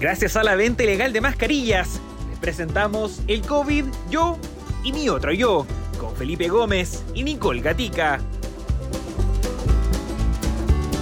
[0.00, 2.00] Gracias a la venta ilegal de mascarillas,
[2.30, 4.38] les presentamos el COVID, yo
[4.82, 5.66] y mi otro yo,
[5.98, 8.18] con Felipe Gómez y Nicole Gatica.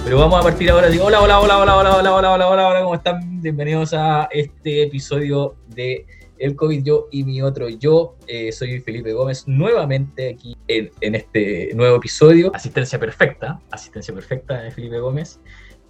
[0.03, 2.67] Pero vamos a partir ahora de hola, hola, hola, hola, hola, hola, hola, hola, hola,
[2.67, 3.41] hola, ¿cómo están?
[3.41, 6.05] Bienvenidos a este episodio de
[6.37, 8.17] El COVID Yo y mi otro yo.
[8.27, 12.51] Eh, soy Felipe Gómez, nuevamente aquí en, en, este nuevo episodio.
[12.53, 15.39] Asistencia perfecta, asistencia perfecta de Felipe Gómez.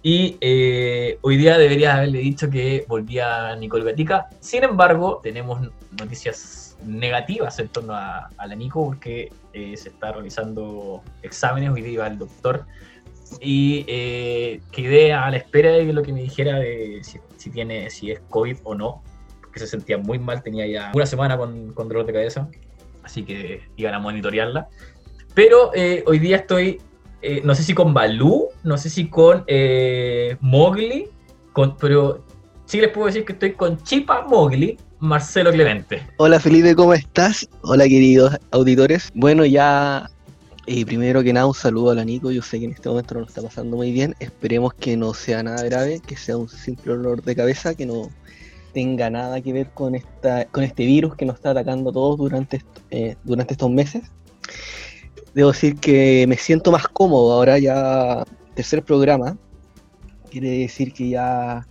[0.02, 4.28] Y eh, hoy día debería haberle dicho que volvía Nicole Gatica.
[4.40, 5.60] Sin embargo, tenemos
[5.98, 11.70] noticias negativas en torno a, a la Nico porque eh, se está realizando exámenes.
[11.70, 12.64] Hoy día iba el doctor
[13.40, 17.02] y eh, quedé a la espera de lo que me dijera de
[17.36, 19.02] si, tiene, si es COVID o no,
[19.42, 22.48] porque se sentía muy mal, tenía ya una semana con, con dolor de cabeza,
[23.02, 24.68] así que iban a monitorearla.
[25.34, 26.80] Pero eh, hoy día estoy,
[27.44, 31.08] no sé si con Balú, no sé si con eh, Mowgli,
[31.52, 32.24] con, pero
[32.66, 36.06] sí les puedo decir que estoy con Chipa Mowgli, Marcelo Clemente.
[36.18, 37.48] Hola Felipe, ¿cómo estás?
[37.62, 39.10] Hola queridos auditores.
[39.14, 40.10] Bueno, ya
[40.66, 42.30] y primero que nada, un saludo a la Nico.
[42.30, 44.14] Yo sé que en este momento no lo está pasando muy bien.
[44.20, 48.08] Esperemos que no sea nada grave, que sea un simple dolor de cabeza, que no
[48.72, 52.18] tenga nada que ver con, esta, con este virus que nos está atacando a todos
[52.18, 54.12] durante, eh, durante estos meses.
[55.34, 58.24] Debo decir que me siento más cómodo ahora ya,
[58.60, 59.38] tercer programa.
[60.30, 61.66] Quiere decir que ya,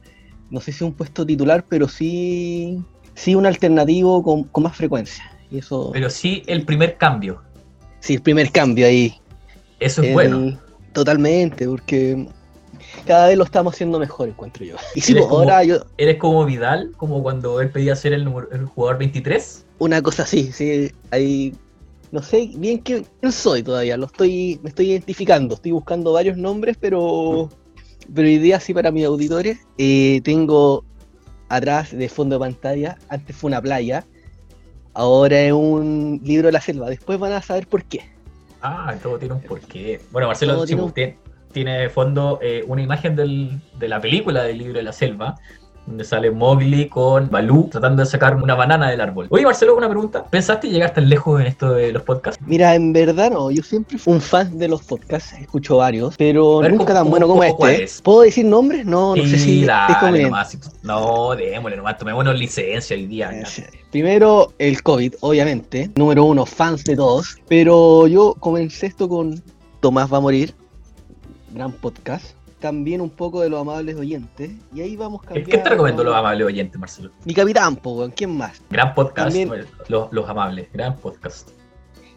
[0.50, 5.24] no sé si un puesto titular, pero sí, sí un alternativo con, con más frecuencia.
[5.52, 5.92] Y eso...
[5.94, 7.44] Pero sí el primer cambio.
[8.00, 9.14] Sí, el primer cambio ahí.
[9.80, 10.60] Eso es el, bueno.
[10.94, 12.28] Totalmente, porque
[13.06, 14.76] cada vez lo estamos haciendo mejor, encuentro yo.
[14.96, 15.86] Y sí, pues, ahora yo.
[15.98, 19.66] ¿Eres como Vidal, como cuando él pedía ser el, el jugador 23?
[19.78, 20.92] Una cosa así, sí.
[21.12, 21.54] Ahí.
[22.12, 26.78] No sé bien quién, soy todavía, lo estoy, me estoy identificando, estoy buscando varios nombres,
[26.80, 27.50] pero,
[28.14, 29.60] pero día sí para mis auditores.
[29.78, 30.84] Eh, tengo
[31.50, 34.06] atrás de fondo de pantalla, antes fue una playa,
[34.94, 36.90] Ahora es un libro de la selva.
[36.90, 38.02] Después van a saber por qué.
[38.62, 40.02] Ah, todo tiene un porqué.
[40.12, 41.16] Bueno, Marcelo, tiene, usted
[41.54, 45.36] tiene de fondo eh, una imagen del, de la película del libro de la selva,
[45.86, 49.28] donde sale Mowgli con Balú tratando de sacar una banana del árbol.
[49.30, 50.26] Oye, Marcelo, una pregunta.
[50.26, 52.42] ¿Pensaste llegar tan lejos en esto de los podcasts?
[52.46, 53.50] Mira, en verdad no.
[53.52, 55.34] Yo siempre fui un fan de los podcasts.
[55.34, 57.84] Escucho varios, pero nunca ¿cómo, tan bueno como este.
[57.84, 58.02] Es?
[58.02, 58.86] ¿Puedo decir nombres?
[58.86, 60.58] No, no sí, sé si dale, nomás.
[60.84, 61.98] No, démosle nomás.
[61.98, 63.32] Tomémonos licencia hoy día.
[63.32, 63.44] Eh,
[63.92, 65.90] Primero, el COVID, obviamente.
[65.96, 67.38] Número uno, fans de todos.
[67.48, 69.42] Pero yo comencé esto con
[69.80, 70.54] Tomás va a morir.
[71.52, 74.52] Gran podcast también un poco de los amables oyentes.
[74.74, 75.52] Y ahí vamos cambiando.
[75.52, 77.12] ¿Qué te recomiendo los amables oyentes, Marcelo?
[77.26, 78.62] Mi capitán, po, ¿quién más?
[78.70, 81.50] Gran podcast, también, los, los, amables, gran podcast.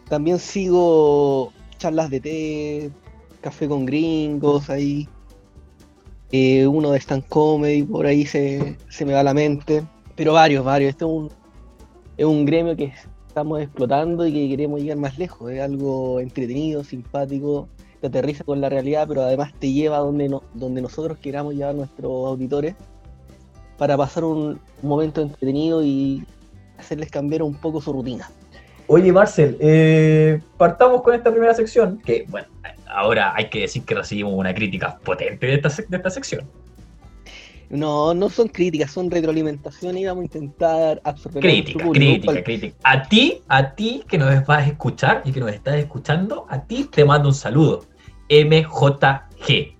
[0.07, 2.91] También sigo charlas de té,
[3.41, 5.07] café con gringos ahí.
[6.31, 9.83] Eh, uno de stand comedy, por ahí se, se, me va a la mente.
[10.15, 10.89] Pero varios, varios.
[10.89, 11.31] Este es un,
[12.17, 12.91] es un gremio que
[13.27, 15.51] estamos explotando y que queremos llegar más lejos.
[15.51, 17.69] Es algo entretenido, simpático
[18.03, 21.69] te aterriza con la realidad, pero además te lleva donde, no, donde nosotros queramos llevar
[21.69, 22.75] a nuestros auditores
[23.77, 26.25] para pasar un, momento entretenido y
[26.77, 28.29] hacerles cambiar un poco su rutina.
[28.87, 32.47] Oye, Marcel, eh, partamos con esta primera sección, que bueno,
[32.87, 36.45] ahora hay que decir que recibimos una crítica potente de esta, de esta sección.
[37.69, 41.41] No, no son críticas, son retroalimentaciones y vamos a intentar absorber.
[41.41, 42.75] Crítica, crítica, crítica.
[42.83, 46.61] A ti, a ti que nos vas a escuchar y que nos estás escuchando, a
[46.65, 47.92] ti te mando un saludo.
[48.41, 49.75] MJG.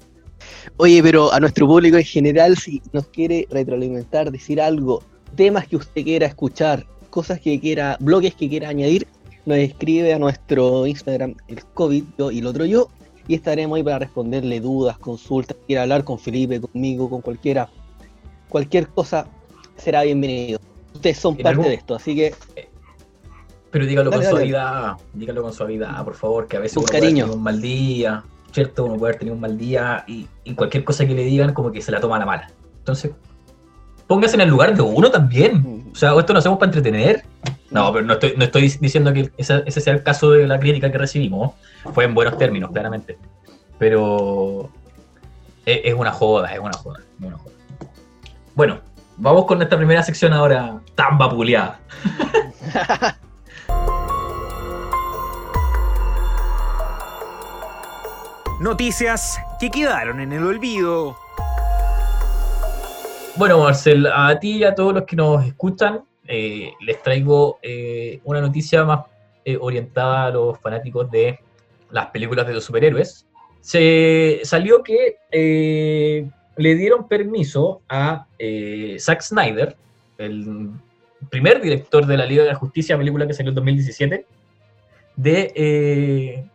[0.77, 5.03] Oye, pero a nuestro público en general, si nos quiere retroalimentar, decir algo,
[5.35, 9.07] temas que usted quiera escuchar, cosas que quiera, bloques que quiera añadir,
[9.45, 12.89] nos escribe a nuestro Instagram, el COVID, yo y el otro yo,
[13.27, 17.69] y estaremos ahí para responderle dudas, consultas, quiera hablar con Felipe, conmigo, con cualquiera.
[18.49, 19.27] Cualquier cosa
[19.77, 20.59] será bienvenido.
[20.93, 21.65] Ustedes son parte algún...
[21.65, 22.33] de esto, así que
[23.73, 24.37] pero dígalo dale, con dale.
[24.37, 27.33] suavidad, dígalo con suavidad, por favor, que a veces un uno cariño.
[27.33, 28.85] un mal día, ¿cierto?
[28.85, 31.71] Uno puede haber tenido un mal día y, y, cualquier cosa que le digan como
[31.71, 32.51] que se la toma a la mala.
[32.79, 33.11] Entonces,
[34.07, 35.85] póngase en el lugar de uno también.
[35.91, 37.23] O sea, esto lo hacemos para entretener.
[37.71, 40.59] No, pero no estoy, no estoy diciendo que ese, ese sea el caso de la
[40.59, 41.53] crítica que recibimos.
[41.93, 43.17] Fue en buenos términos, claramente.
[43.79, 44.69] Pero
[45.65, 47.55] es, es una joda, es una joda, es una joda.
[48.53, 48.79] Bueno,
[49.17, 51.79] vamos con nuestra primera sección ahora tan vapuleada.
[58.63, 61.17] Noticias que quedaron en el olvido.
[63.35, 68.21] Bueno, Marcel, a ti y a todos los que nos escuchan, eh, les traigo eh,
[68.23, 69.05] una noticia más
[69.43, 71.39] eh, orientada a los fanáticos de
[71.91, 73.27] las películas de los superhéroes.
[73.59, 75.17] Se salió que
[76.55, 78.27] le dieron permiso a
[78.97, 79.75] Zack Snyder,
[80.17, 80.69] el
[81.29, 84.25] primer director de la Liga de la Justicia, película que salió en 2017,
[85.17, 86.45] de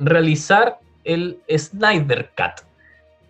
[0.00, 2.64] realizar el Snyder Cut.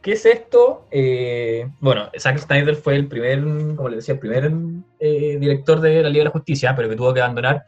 [0.02, 0.86] ¿Qué es esto?
[0.90, 3.40] Eh, bueno, Zack Snyder fue el primer,
[3.74, 4.52] como le decía, el primer
[5.00, 7.64] eh, director de la Liga de la Justicia, pero que tuvo que abandonar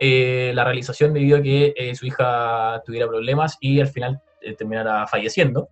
[0.00, 4.20] la realización debido a que su hija tuviera problemas y al final
[4.56, 5.70] terminara falleciendo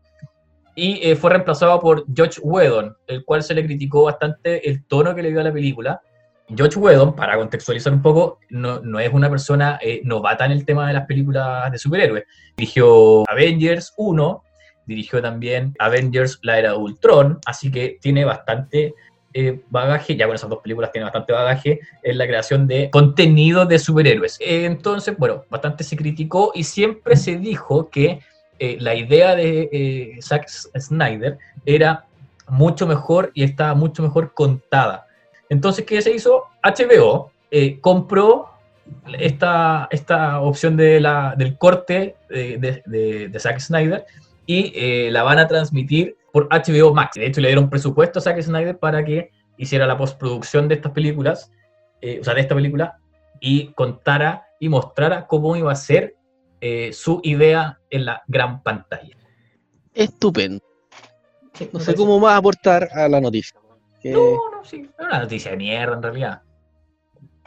[0.75, 5.23] y fue reemplazado por George Whedon, el cual se le criticó bastante el tono que
[5.23, 6.03] le dio a la película,
[6.49, 10.87] George Whedon, para contextualizar un poco, no, es una persona eh, novata en el tema
[10.87, 12.25] de las películas de superhéroes.
[12.57, 14.45] Dirigió Avengers 1,
[14.87, 18.95] dirigió también Avengers La Era de Ultron, así que tiene bastante
[19.35, 23.67] eh, bagaje, ya con esas dos películas tiene bastante bagaje en la creación de contenido
[23.67, 24.39] de superhéroes.
[24.41, 28.21] entonces, bueno, bastante se criticó y siempre se dijo que
[28.61, 32.07] eh, la idea de Zack Snyder era
[32.49, 35.06] mucho mejor y estaba mucho mejor contada
[35.49, 36.45] entonces, ¿qué se hizo?
[36.63, 38.51] HBO eh, compró
[39.19, 44.05] esta, esta opción de la, del corte de, de, Zack Snyder
[44.47, 47.15] y eh, la van a transmitir por HBO Max.
[47.15, 50.93] De hecho, le dieron presupuesto a Zack Snyder para que hiciera la postproducción de estas
[50.93, 51.51] películas,
[52.01, 52.99] eh, o sea, de esta película,
[53.41, 56.15] y contara y mostrara cómo iba a ser
[56.91, 59.17] su idea en la gran pantalla.
[59.95, 60.65] Estupendo.
[61.73, 63.57] no sé cómo va a aportar a la noticia.
[64.05, 64.89] No, no, sí.
[64.99, 66.43] Es una noticia de mierda en realidad.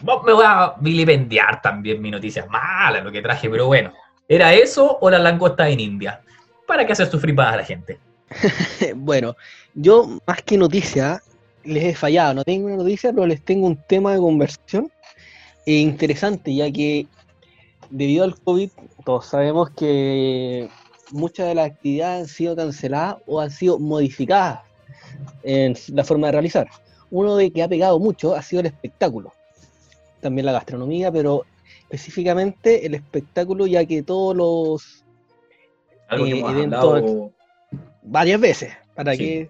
[0.01, 3.93] Me voy a vilipendiar también mi noticia mala, lo que traje, pero bueno.
[4.27, 6.21] ¿Era eso o la langosta en India?
[6.67, 7.99] ¿Para qué hacer sufrir más a la gente?
[8.95, 9.35] bueno,
[9.73, 11.21] yo más que noticia,
[11.63, 12.35] les he fallado.
[12.35, 14.91] No tengo una noticia, pero les tengo un tema de conversación
[15.77, 17.07] interesante, ya que
[17.89, 18.69] debido al COVID,
[19.05, 20.69] todos sabemos que
[21.11, 24.61] muchas de las actividades han sido canceladas o han sido modificadas
[25.43, 26.67] en la forma de realizar.
[27.11, 29.33] Uno de que ha pegado mucho ha sido el espectáculo,
[30.21, 31.45] también la gastronomía, pero
[31.83, 35.03] específicamente el espectáculo, ya que todos los
[36.11, 37.31] eh, eventos
[38.03, 39.49] varias veces, para que,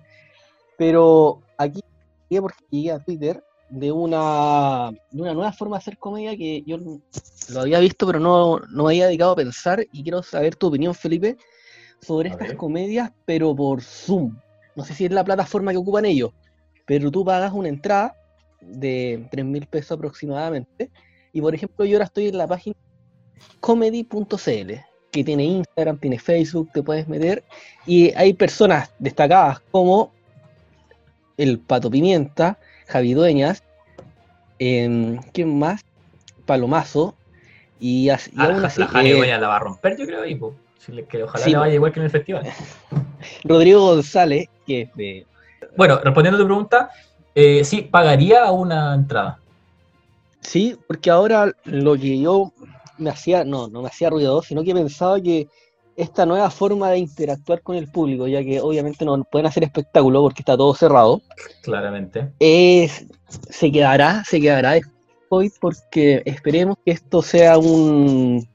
[0.78, 1.82] pero aquí
[2.40, 6.78] porque llegué a Twitter de una, de una nueva forma de hacer comedia que yo
[6.78, 10.68] lo había visto, pero no, no me había dedicado a pensar y quiero saber tu
[10.68, 11.38] opinión, Felipe,
[12.02, 14.36] sobre estas comedias, pero por Zoom.
[14.76, 16.32] No sé si es la plataforma que ocupan ellos,
[16.86, 18.16] pero tú pagas una entrada
[18.62, 20.90] de 3 mil pesos aproximadamente.
[21.34, 22.76] Y por ejemplo, yo ahora estoy en la página
[23.60, 24.74] comedy.cl,
[25.12, 27.44] que tiene Instagram, tiene Facebook, te puedes meter.
[27.86, 30.12] Y hay personas destacadas como
[31.38, 32.58] el Pato Pimienta,
[32.88, 33.64] Javi Dueñas,
[34.60, 35.82] eh, ¿quién más?
[36.46, 37.16] Palomazo.
[37.80, 38.82] Y, así, ah, aún así.
[38.82, 40.38] La Javi eh, Dueñas la va a romper, yo creo, y,
[41.06, 42.46] que ojalá le vaya igual que en el festival.
[43.44, 45.26] Rodrigo González, que es de...
[45.78, 46.90] Bueno, respondiendo a tu pregunta,
[47.36, 49.40] eh, sí, pagaría una entrada.
[50.42, 52.52] Sí, porque ahora lo que yo
[52.98, 55.48] me hacía, no, no me hacía ruido, sino que pensaba que
[55.96, 60.22] esta nueva forma de interactuar con el público, ya que obviamente no pueden hacer espectáculo
[60.22, 61.22] porque está todo cerrado.
[61.62, 62.32] Claramente.
[62.40, 63.06] Es,
[63.50, 64.80] se quedará, se quedará
[65.28, 68.48] hoy porque esperemos que esto sea un,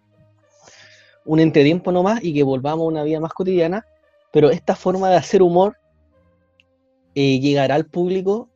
[1.25, 3.85] un entretiempo nomás y que volvamos a una vida más cotidiana,
[4.35, 5.77] pero esta forma de hacer humor
[7.15, 8.49] eh, llegará al público,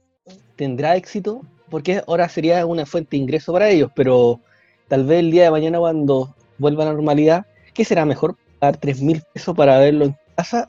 [0.57, 4.41] tendrá éxito, porque ahora sería una fuente de ingreso para ellos, pero
[4.89, 8.35] tal vez el día de mañana cuando vuelva a la normalidad, ¿qué será mejor?
[8.61, 10.69] ¿Dar 3 mil pesos para verlo en casa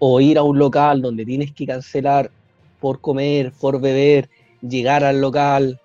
[0.00, 2.32] o ir a un local donde tienes que cancelar
[2.80, 4.28] por comer, por beber,
[4.62, 5.80] llegar al local?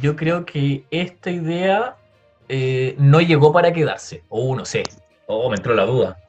[0.00, 1.96] Yo creo que esta idea
[2.48, 4.22] eh, no llegó para quedarse.
[4.28, 4.84] O uno sé.
[5.26, 6.21] O me entró la duda.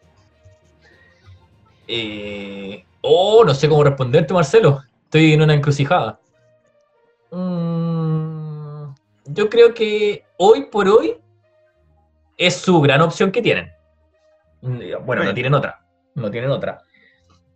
[1.87, 4.83] Eh, oh, no sé cómo responderte, Marcelo.
[5.05, 6.19] Estoy en una encrucijada.
[7.31, 8.93] Mm,
[9.25, 11.17] yo creo que hoy por hoy
[12.37, 13.71] es su gran opción que tienen.
[14.61, 15.83] Mm, bueno, no tienen otra.
[16.15, 16.81] No tienen otra.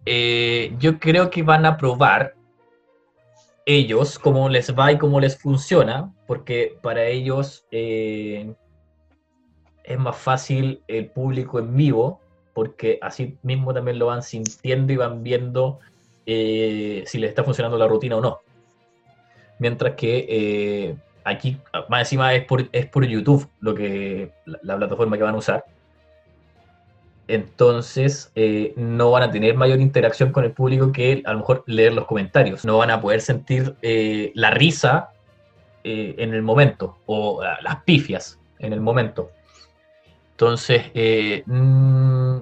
[0.06, 2.34] Eh, yo creo que van a probar
[3.66, 8.56] ellos cómo les va y cómo les funciona, porque para ellos eh,
[9.84, 12.22] es más fácil el público en vivo,
[12.58, 15.78] porque así mismo también lo van sintiendo y van viendo
[16.26, 18.40] eh, si les está funcionando la rutina o no.
[19.60, 24.32] Mientras que eh, aquí, más encima, es por, YouTube lo que,
[24.64, 25.66] la plataforma que van a usar
[27.28, 31.64] entonces eh, no van a tener mayor interacción con el público que a lo mejor
[31.68, 32.66] leer los comentarios.
[32.66, 33.76] No van a poder sentir
[34.34, 35.12] la risa
[35.84, 39.30] en el momento o las pifias en el momento.
[40.40, 40.84] Entonces,
[41.48, 42.38] mm,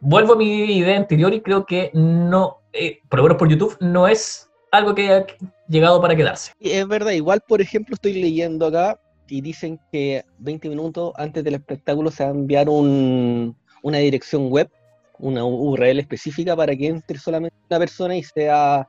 [0.00, 3.76] vuelvo a mi idea anterior y creo que no, eh, por lo menos por YouTube,
[3.80, 5.26] no es algo que haya
[5.68, 6.52] llegado para quedarse.
[6.58, 11.56] Es verdad, igual por ejemplo estoy leyendo acá y dicen que 20 minutos antes del
[11.56, 14.70] espectáculo se va a enviar un, una dirección web,
[15.18, 18.88] una URL específica para que entre solamente una persona y sea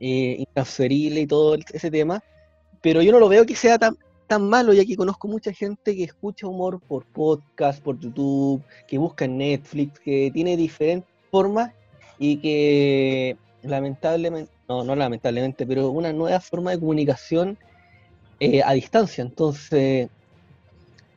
[0.00, 2.22] eh, intransferible y todo ese tema.
[2.82, 5.94] Pero yo no lo veo que sea tan, tan malo, ya que conozco mucha gente
[5.94, 11.72] que escucha humor por podcast, por YouTube, que busca en Netflix, que tiene diferentes formas
[12.18, 17.58] y que lamentablemente, no, no lamentablemente, pero una nueva forma de comunicación
[18.40, 19.22] eh, a distancia.
[19.22, 20.08] Entonces,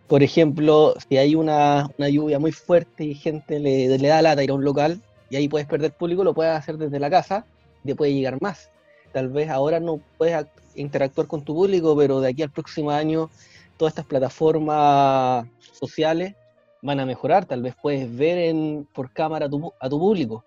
[0.08, 4.54] por ejemplo, si hay una, lluvia muy fuerte y gente le, da lata ir a
[4.54, 7.46] un local y ahí puedes perder público, lo puedes hacer desde la casa
[7.84, 8.70] y te puede llegar más.
[9.12, 10.36] Tal vez ahora no puedes
[10.76, 13.30] interactuar con tu público, pero de aquí al próximo año
[13.78, 16.36] todas estas plataformas sociales
[16.82, 17.46] van a mejorar.
[17.46, 20.44] Tal vez puedes ver en, por cámara a tu, a tu público,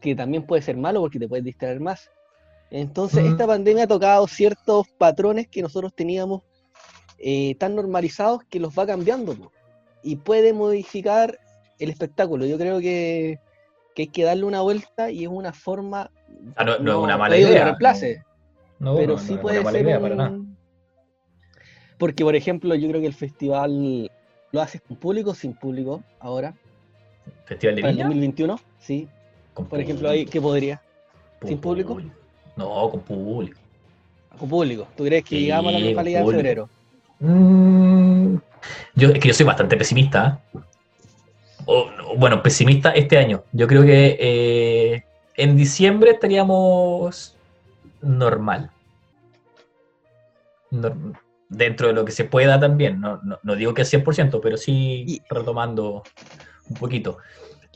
[0.00, 2.10] que también puede ser malo porque te puedes distraer más.
[2.70, 6.42] Entonces, esta pandemia ha tocado ciertos patrones que nosotros teníamos
[7.18, 9.52] eh, tan normalizados que los va cambiando po,
[10.02, 11.38] y puede modificar
[11.78, 12.46] el espectáculo.
[12.46, 13.38] Yo creo que,
[13.94, 16.10] que hay que darle una vuelta y es una forma.
[16.56, 17.64] Ah, no, no es una mala que idea.
[17.64, 18.22] reemplace,
[18.78, 20.38] No, pero no, sí no puede ser idea un- para nada.
[21.98, 24.10] Porque, por ejemplo, yo creo que el festival
[24.52, 26.54] lo haces con público o sin público ahora,
[27.46, 28.08] Festival de para el Viña.
[28.08, 29.08] 2021, sí.
[29.54, 30.80] Con Por ejemplo, ahí, ¿qué podría?
[31.46, 32.00] ¿sin público?
[32.56, 33.58] No, con público.
[34.38, 34.86] Con público.
[34.96, 36.68] ¿Tú crees que Sí, llegamos a la con normalidad en febrero?
[37.20, 38.36] Mm,
[38.96, 40.40] yo, es que yo soy bastante pesimista.
[40.54, 40.58] ¿eh?
[41.66, 43.44] O- o, bueno, pesimista este año.
[43.52, 45.02] Yo creo que eh,
[45.36, 47.34] en diciembre estaríamos
[48.04, 48.70] normal.
[50.70, 51.18] Nor-
[51.48, 53.00] dentro de lo que se pueda también.
[53.00, 56.02] No, no- no digo que al 100%, pero sí Y- retomando
[56.68, 57.18] un poquito.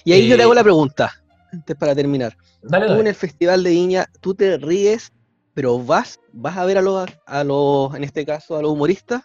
[0.04, 1.12] Y ahí yo te Eh, hago la pregunta,
[1.52, 2.36] antes para terminar.
[2.62, 5.12] Dale, Tú en el Festival de Viña, tú te ríes,
[5.54, 9.22] pero vas, vas a ver a los, a los, en este caso, a los humoristas,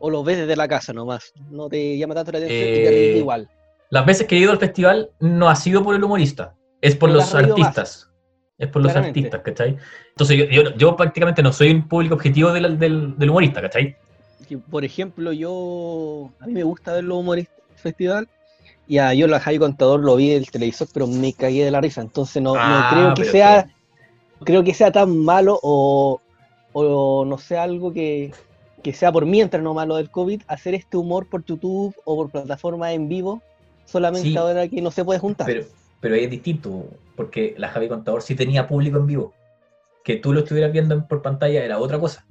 [0.00, 1.32] o los ves desde la casa nomás.
[1.50, 3.48] No te llama tanto la atención te Eh, igual.
[3.90, 7.10] Las veces que he ido al festival no ha sido por el humorista, es por
[7.10, 8.07] los más.
[8.58, 9.20] Es por los Claramente.
[9.20, 9.76] artistas, ¿cachai?
[10.10, 13.96] Entonces yo, yo, yo prácticamente no soy un público objetivo del, del, del humorista, ¿cachai?
[14.48, 18.28] Que, por ejemplo, yo, a mí me gusta ver los humoristas del festival,
[18.88, 21.70] y a yo, la Javi Contador, lo vi en el televisor, pero me cagué de
[21.70, 22.00] la risa.
[22.00, 23.68] Entonces no, no Ah, creo que sea,
[24.44, 26.20] creo que sea tan malo o,
[26.72, 28.32] o no sea algo que,
[28.82, 32.30] que sea por mientras no malo del COVID, hacer este humor por YouTube o por
[32.30, 33.42] plataformas en vivo,
[33.84, 34.36] solamente Sí.
[34.36, 35.46] ahora que no se puede juntar.
[35.46, 35.64] Pero,
[36.00, 36.84] pero ahí es distinto,
[37.16, 39.32] porque la Javi Contador sí tenía público en vivo.
[40.04, 42.24] Que tú lo estuvieras viendo en- por pantalla era otra cosa.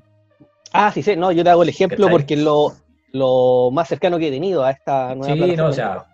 [0.74, 2.74] Ah, sí, sí, no, yo te hago el ejemplo porque es lo,
[3.14, 6.06] lo más cercano que he tenido a esta nueva Sí, no, o sea,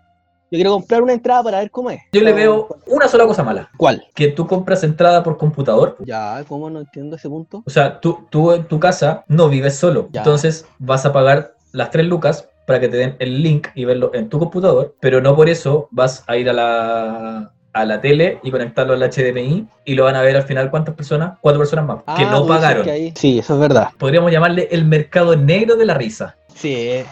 [0.50, 2.00] Yo quiero comprar una entrada para ver cómo es.
[2.12, 4.04] yo le veo una sola cosa mala, ¿Cuál?
[4.14, 5.96] que tú compras entrada por computador.
[6.00, 7.62] Ya, ¿cómo no entiendo ese punto?
[7.66, 10.08] O sea, tú, tú en tu casa no vives solo.
[10.12, 10.20] Ya.
[10.20, 14.10] Entonces vas a pagar las tres lucas para que te den el link y verlo
[14.14, 18.38] en tu computador, pero no por eso vas a ir a la, a la tele
[18.42, 21.84] y conectarlo al HDMI y lo van a ver al final cuántas personas, cuatro personas
[21.86, 22.84] más, que Ah, no pagaron.
[22.84, 23.88] que ahí- Sí, eso es verdad.
[23.98, 26.36] Podríamos llamarle el mercado negro de la risa.
[26.54, 27.06] Sí, eh,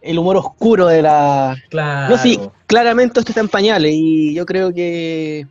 [0.00, 1.56] el humor oscuro de la...
[1.70, 2.14] Claro.
[2.16, 5.46] No, sí, claramente esto está en pañales y yo creo que,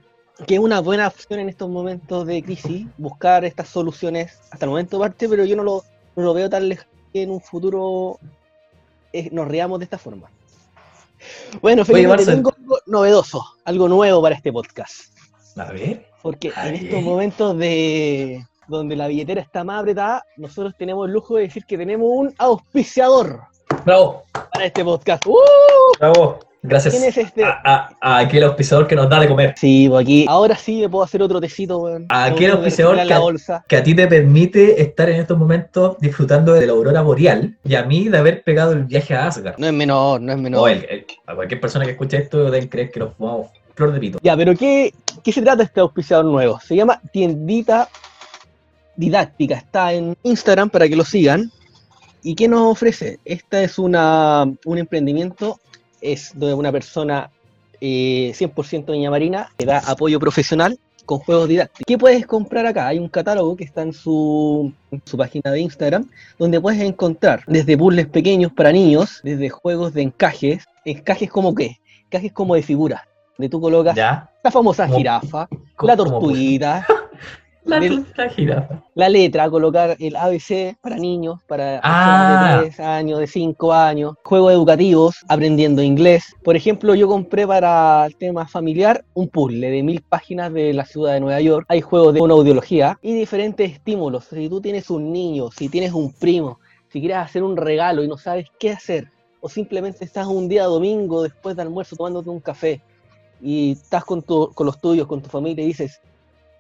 [0.47, 4.71] que es una buena opción en estos momentos de crisis buscar estas soluciones hasta el
[4.71, 5.83] momento parte, pero yo no lo,
[6.15, 8.17] no lo veo tan lejano que en un futuro
[9.13, 10.29] eh, nos riamos de esta forma.
[11.61, 12.35] Bueno, Felipe, Marcel.
[12.35, 15.15] tengo algo novedoso, algo nuevo para este podcast.
[15.57, 16.07] A ver.
[16.21, 21.13] Porque A en estos momentos de donde la billetera está más apretada, nosotros tenemos el
[21.13, 23.41] lujo de decir que tenemos un auspiciador
[23.85, 25.25] Bravo, para este podcast.
[25.25, 25.37] ¡Uh!
[25.99, 26.39] bravo.
[26.63, 27.43] Gracias ¿Quién es este?
[27.43, 29.55] a, a- a aquel auspiciador que nos da de comer.
[29.57, 30.25] Sí, pues aquí.
[30.29, 32.05] Ahora sí me puedo hacer otro tecito, weón.
[32.09, 32.97] ¿A que auspiciador
[33.67, 37.73] que- a ti te permite estar en estos momentos disfrutando de la aurora boreal y
[37.73, 39.57] a mí de haber pegado el viaje a Asgard.
[39.57, 40.61] No es menor, no es menor.
[40.61, 43.91] O el- el- a cualquier persona que escuche esto deben creer que nos fumamos flor
[43.93, 44.19] de pito.
[44.21, 46.59] Ya, pero ¿qué, ¿qué se trata este auspiciador nuevo?
[46.59, 47.89] Se llama Tiendita
[48.95, 49.55] Didáctica.
[49.55, 51.51] Está en Instagram para que lo sigan.
[52.21, 53.17] ¿Y qué nos ofrece?
[53.25, 55.59] Esta es una, un emprendimiento,
[56.01, 57.29] es de una persona
[57.79, 61.83] eh, 100% Doña Marina que da apoyo profesional con juegos didácticos.
[61.85, 62.87] ¿Qué puedes comprar acá?
[62.87, 67.43] Hay un catálogo que está en su, en su página de Instagram, donde puedes encontrar
[67.47, 71.79] desde puzzles pequeños para niños, desde juegos de encajes, encajes como qué?
[72.05, 73.01] Encajes como de figuras,
[73.37, 74.29] donde tú colocas ¿Ya?
[74.43, 75.47] la famosa jirafa,
[75.81, 76.85] la tortuguita,
[77.63, 78.83] La, la jirafa.
[78.95, 82.57] la letra, colocar el ABC para niños, para Ah.
[82.57, 86.35] de 3 años, de 5 años, juegos educativos, aprendiendo inglés.
[86.43, 90.85] Por ejemplo, yo compré para el tema familiar un puzzle de mil páginas de la
[90.85, 91.65] ciudad de Nueva York.
[91.69, 94.25] Hay juegos de una audiología y diferentes estímulos.
[94.25, 96.59] Si tú tienes un niño, si tienes un primo,
[96.91, 99.07] si quieres hacer un regalo y no sabes qué hacer,
[99.39, 102.81] o simplemente estás un día domingo después de almuerzo tomándote un café
[103.39, 106.01] y estás con, tu- con los tuyos, con tu familia y dices,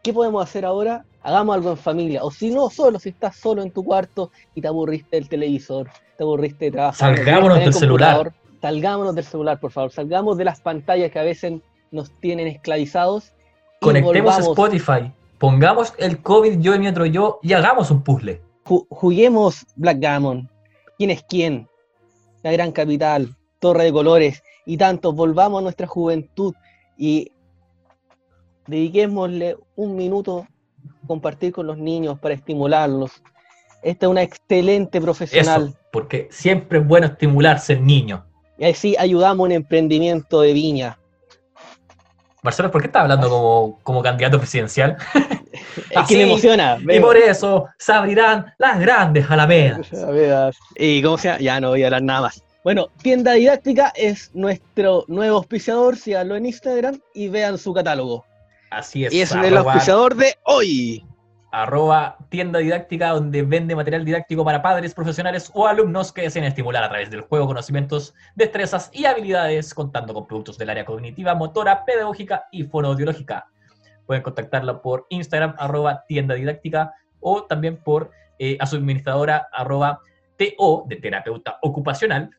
[0.03, 1.05] ¿qué podemos hacer ahora?
[1.23, 2.23] Hagamos algo en familia.
[2.23, 5.89] O si no, solo, si estás solo en tu cuarto y te aburriste del televisor,
[6.17, 7.15] te aburriste de trabajar.
[7.15, 8.33] Salgámonos del celular.
[8.61, 9.91] Salgámonos del celular, por favor.
[9.91, 11.53] Salgamos de las pantallas que a veces
[11.91, 13.33] nos tienen esclavizados.
[13.79, 15.11] Conectemos volvamos- Spotify.
[15.39, 18.41] Pongamos el COVID, yo y mi otro yo, y hagamos un puzzle.
[18.65, 20.47] ju- juguemos Blackgammon.
[20.99, 21.67] ¿Quién es quién?
[22.43, 25.15] La Gran Capital, Torre de Colores y tantos.
[25.15, 26.53] Volvamos a nuestra juventud
[26.97, 27.31] y
[28.67, 30.47] dediquémosle un minuto
[31.03, 33.21] a compartir con los niños para estimularlos.
[33.83, 35.69] Esta es una excelente profesional.
[35.69, 38.25] Eso, porque siempre es bueno estimularse el niño.
[38.57, 40.97] Y así ayudamos un emprendimiento de viña.
[42.43, 44.97] Marcelo, ¿por qué estás hablando como, como candidato presidencial?
[45.89, 46.79] Es que me emociona.
[46.89, 49.89] Y por eso se abrirán las grandes alamedas.
[50.75, 51.39] ¿Y cómo se llama?
[51.39, 52.43] Ya no voy a hablar nada más.
[52.63, 55.97] Bueno, Tienda Didáctica es nuestro nuevo auspiciador.
[55.97, 58.25] Síganlo en Instagram y vean su catálogo.
[58.71, 59.13] Así es.
[59.13, 61.05] Y es el auspiciador de hoy.
[61.51, 66.81] arroba tienda didáctica donde vende material didáctico para padres, profesionales o alumnos que deseen estimular
[66.81, 71.83] a través del juego conocimientos, destrezas y habilidades, contando con productos del área cognitiva, motora,
[71.83, 73.47] pedagógica y fonoaudiológica.
[74.05, 79.99] Pueden contactarla por Instagram, arroba tienda didáctica, o también por eh, a su administradora, arroba
[80.37, 82.31] TO, de terapeuta ocupacional,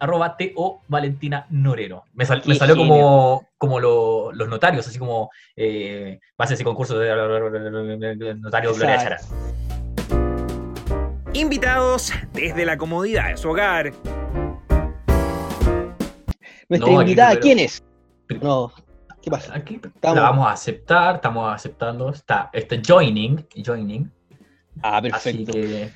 [0.00, 2.04] arroba TO Valentina Norero.
[2.14, 6.64] Me, sal- me Qué salió como, como lo- los notarios, así como eh, bases y
[6.64, 9.18] concursos de notario Gloria Chara.
[11.32, 13.92] Invitados desde la comodidad de su hogar.
[16.68, 17.82] Nuestra No, invitada, ¿quién es?
[18.42, 18.72] No,
[19.22, 19.54] ¿qué pasa?
[19.54, 24.10] Aquí Estamos- la vamos a aceptar, estamos aceptando, está, está joining, joining,
[24.82, 25.52] Ah, así perfecto.
[25.52, 25.90] que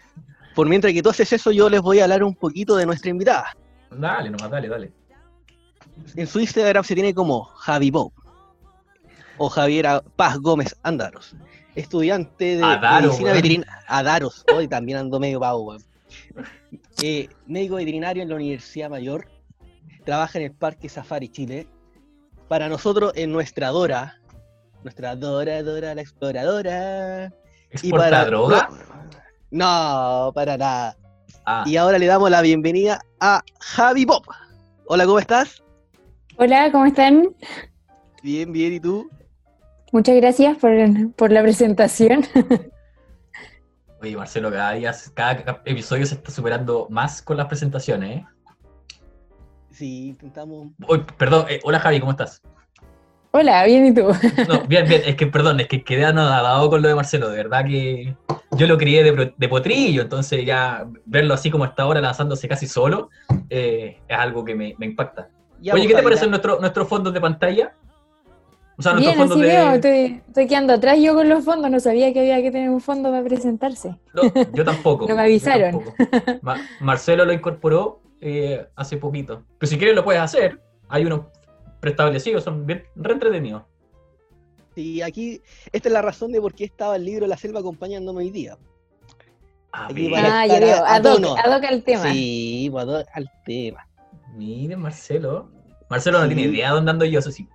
[0.55, 3.11] Por mientras que tú haces eso, yo les voy a hablar un poquito de nuestra
[3.11, 3.57] invitada.
[3.99, 4.93] Dale nomás, dale, dale.
[6.17, 8.13] En su Instagram se tiene como Javi Bob
[9.39, 11.35] o Javiera Paz Gómez Andaros,
[11.75, 13.85] estudiante de Adaro, medicina veterinaria.
[13.89, 15.77] Adaros, hoy también ando medio pavo.
[17.03, 19.29] Eh, médico veterinario en la Universidad Mayor,
[20.05, 21.67] trabaja en el Parque Safari Chile.
[22.49, 24.21] Para nosotros, en nuestra Dora,
[24.83, 27.33] nuestra Dora, Dora, la exploradora.
[27.71, 28.69] ¿Exporta droga?
[29.51, 30.97] No, no, para nada.
[31.45, 34.23] Ah, Y ahora le damos la bienvenida a Javi Bob.
[34.87, 35.63] Hola, ¿cómo estás?
[36.37, 37.35] Hola, ¿cómo están?
[38.23, 39.11] Bien, bien, ¿y tú?
[39.91, 40.71] Muchas gracias por,
[41.17, 42.25] por la presentación.
[44.01, 48.27] oye Marcelo, cada día, cada episodio se está superando más con las presentaciones, ¿eh?
[49.71, 50.69] Sí, intentamos.
[51.17, 52.43] Perdón, eh, hola Javi, ¿cómo estás?
[53.35, 54.03] Hola, bien, ¿y tú?
[54.49, 57.37] No, bien, bien, es que perdón, es que quedé anodado con lo de Marcelo, de
[57.39, 58.15] verdad que
[58.53, 62.47] yo lo crié de, pro- de potrillo, entonces ya verlo así como está ahora lanzándose
[62.47, 63.09] casi solo,
[63.49, 65.29] eh, es algo que me, me impacta.
[65.61, 67.73] Ya, Oye, ¿qué te parecen nuestro- nuestros fondos de pantalla?
[68.77, 69.57] O sea, Bien, nuestros fondos así de...
[69.57, 72.69] veo, estoy, estoy quedando atrás yo con los fondos, no sabía que había que tener
[72.69, 73.97] un fondo para presentarse.
[74.13, 75.07] No, yo tampoco.
[75.09, 75.73] No me avisaron.
[75.73, 75.95] tampoco.
[76.43, 79.45] Ma- Marcelo lo incorporó eh, hace poquito.
[79.59, 80.59] Pero si quieres lo puedes hacer.
[80.89, 81.21] Hay unos
[81.83, 83.65] preestablecidos, son bien re entretenidos.
[84.77, 85.43] Sí, aquí,
[85.73, 88.57] esta es la razón de por qué estaba el libro La Selva acompañándome hoy día.
[89.73, 91.37] Ah, Aquí Ah, a- a ad hoc, tono.
[91.37, 92.13] ad hoc al tema.
[92.13, 93.87] Sí, ad- al tema.
[94.35, 95.51] miren, Marcelo.
[95.91, 96.35] Marcelo no Sí.
[96.35, 97.47] tiene idea de dónde ando yo, eso sí.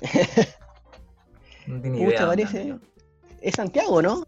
[1.66, 2.06] No tiene idea.
[2.10, 2.62] Pucha, dónde parece.
[2.72, 2.90] ando yo.
[3.40, 4.24] Es Santiago, ¿no?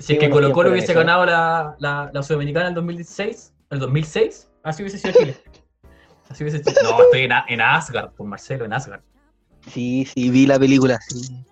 [0.00, 3.78] Si es que Colo Colo hubiese ganado la, la, la Sudamericana en el 2016, el
[3.78, 5.36] 2006, así hubiese sido Chile.
[6.28, 6.82] Así hubiese sido.
[6.82, 9.00] No, estoy en, Asgard, por Marcelo, en Asgard.
[9.72, 11.44] Sí, sí, vi la película, sí.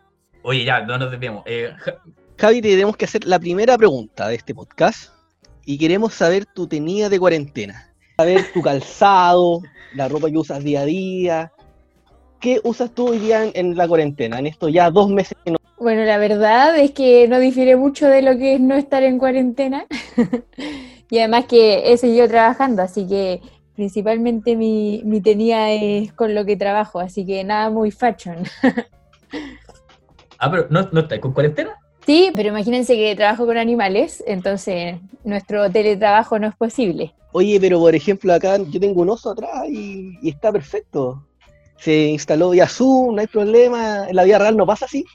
[0.43, 1.43] Oye, ya, no nos desviemos.
[1.47, 1.95] Eh, Ja-
[2.39, 5.11] Javi, te tenemos que hacer la primera pregunta de este podcast
[5.65, 7.93] y queremos saber tu tenida de cuarentena.
[8.17, 9.63] Saber tu calzado,
[9.95, 11.53] la ropa que usas día a día.
[12.41, 14.39] ¿Qué usas tú hoy día en, en la cuarentena?
[14.39, 15.59] En estos ya dos meses que no.
[15.79, 19.19] Bueno, la verdad es que no difiere mucho de lo que es no estar en
[19.19, 19.87] cuarentena.
[21.11, 23.41] y además que he seguido trabajando, así que
[23.77, 28.39] principalmente mi, mi tenía es con lo que trabajo, así que nada muy fashion.
[30.39, 31.71] Ah, pero ¿no, no estáis con cuarentena?
[32.05, 37.15] Sí, pero imagínense que trabajo con animales, entonces nuestro teletrabajo no es posible.
[37.33, 41.27] Oye, pero por ejemplo, acá yo tengo un oso atrás y, y está perfecto.
[41.79, 44.09] Se instaló vía Zoom, no hay problema.
[44.09, 45.07] En la vida real no pasa así.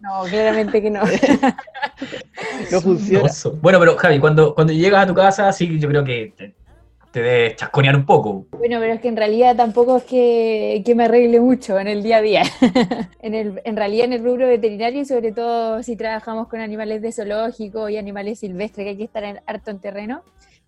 [0.00, 1.00] No, claramente que no.
[2.70, 3.24] No funciona.
[3.24, 3.52] Oso.
[3.60, 6.54] Bueno, pero Javi, cuando, cuando llegas a tu casa, sí, yo creo que te,
[7.12, 8.46] te debes chasconear un poco.
[8.58, 12.02] Bueno, pero es que en realidad tampoco es que, que me arregle mucho en el
[12.02, 12.42] día a día.
[13.20, 17.02] en, el, en realidad en el rubro veterinario y sobre todo si trabajamos con animales
[17.02, 20.22] de zoológico y animales silvestres, que hay que estar en, harto en terreno,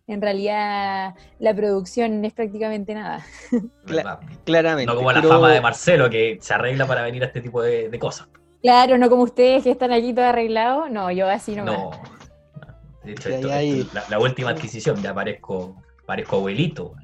[0.07, 3.25] en realidad la producción es prácticamente nada.
[3.87, 4.21] Cla-.
[4.45, 4.93] Claramente.
[4.93, 7.63] No como la pero- fama de Marcelo, que se arregla para venir a este tipo
[7.63, 8.29] de, de cosas.
[8.63, 11.65] Claro, no como ustedes que están aquí todo arreglado, no, yo así no.
[11.65, 11.91] No.
[13.03, 16.95] De hecho, esto- ahí- esto- la, la última adquisición, ya parezco, parezco abuelito.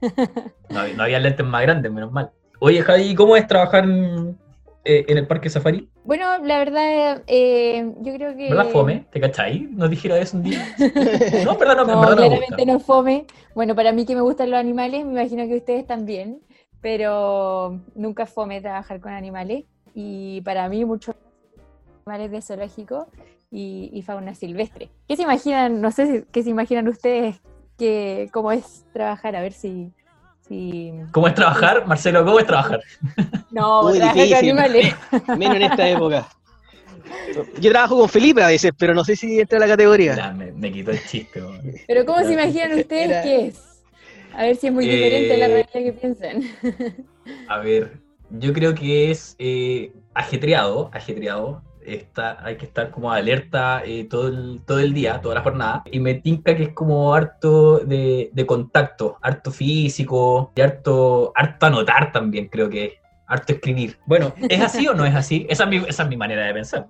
[0.70, 2.30] No, había- no había lentes más grandes, menos mal.
[2.60, 4.38] Oye, Javi, ¿cómo es trabajar en,
[4.84, 5.90] eh, en el parque safari?
[6.04, 8.48] Bueno, la verdad, eh, yo creo que...
[8.50, 9.04] ¿Verdad, Fome?
[9.10, 9.66] ¿Te cachai?
[9.72, 10.58] ¿Nos dijera eso un día?
[11.44, 12.64] No, verdad no, No, verdad claramente gusta.
[12.64, 13.26] no es fome.
[13.54, 16.40] Bueno, para mí que me gustan los animales, me imagino que ustedes también,
[16.80, 19.64] pero nunca es fome trabajar con animales.
[19.92, 21.16] Y para mí, muchos
[22.06, 23.08] animales de zoológico
[23.50, 24.88] y, y fauna silvestre.
[25.08, 25.80] ¿Qué se imaginan?
[25.80, 27.40] No sé si- qué se imaginan ustedes
[27.80, 29.90] que cómo es trabajar, a ver si.
[30.46, 30.92] si...
[31.12, 31.86] ¿Cómo es trabajar?
[31.86, 32.80] Marcelo, ¿cómo es trabajar?
[33.50, 34.94] No, Muy trabajar con animales.
[35.36, 36.28] Menos en esta época.
[37.60, 40.32] Yo trabajo con Felipe a veces, pero no sé si entra en la categoría.
[40.32, 41.42] Me, me quitó el chiste.
[41.88, 43.82] Pero ¿cómo se imaginan ustedes era- que es?
[44.34, 46.42] A ver si es muy diferente a la Eh, realidad que piensan.
[47.48, 47.98] A ver,
[48.30, 51.62] yo creo que es eh, ajetreado, ajetreado.
[51.94, 55.82] Está, hay que estar como alerta eh, todo, el, todo el día, toda la jornada.
[55.90, 61.66] Y me tinca que es como harto de, de contacto, harto físico y harto, harto
[61.66, 62.92] anotar también, creo que es.
[63.26, 63.96] Harto escribir.
[64.06, 65.46] Bueno, ¿es así o no es así?
[65.48, 66.88] Esa es mi, esa es mi manera de pensar.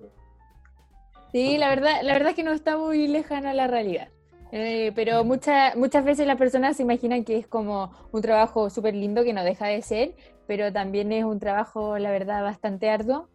[1.31, 4.09] Sí, la verdad, la verdad es que no está muy lejana la realidad.
[4.51, 8.95] Eh, pero muchas muchas veces las personas se imaginan que es como un trabajo súper
[8.95, 13.29] lindo que no deja de ser, pero también es un trabajo, la verdad, bastante arduo.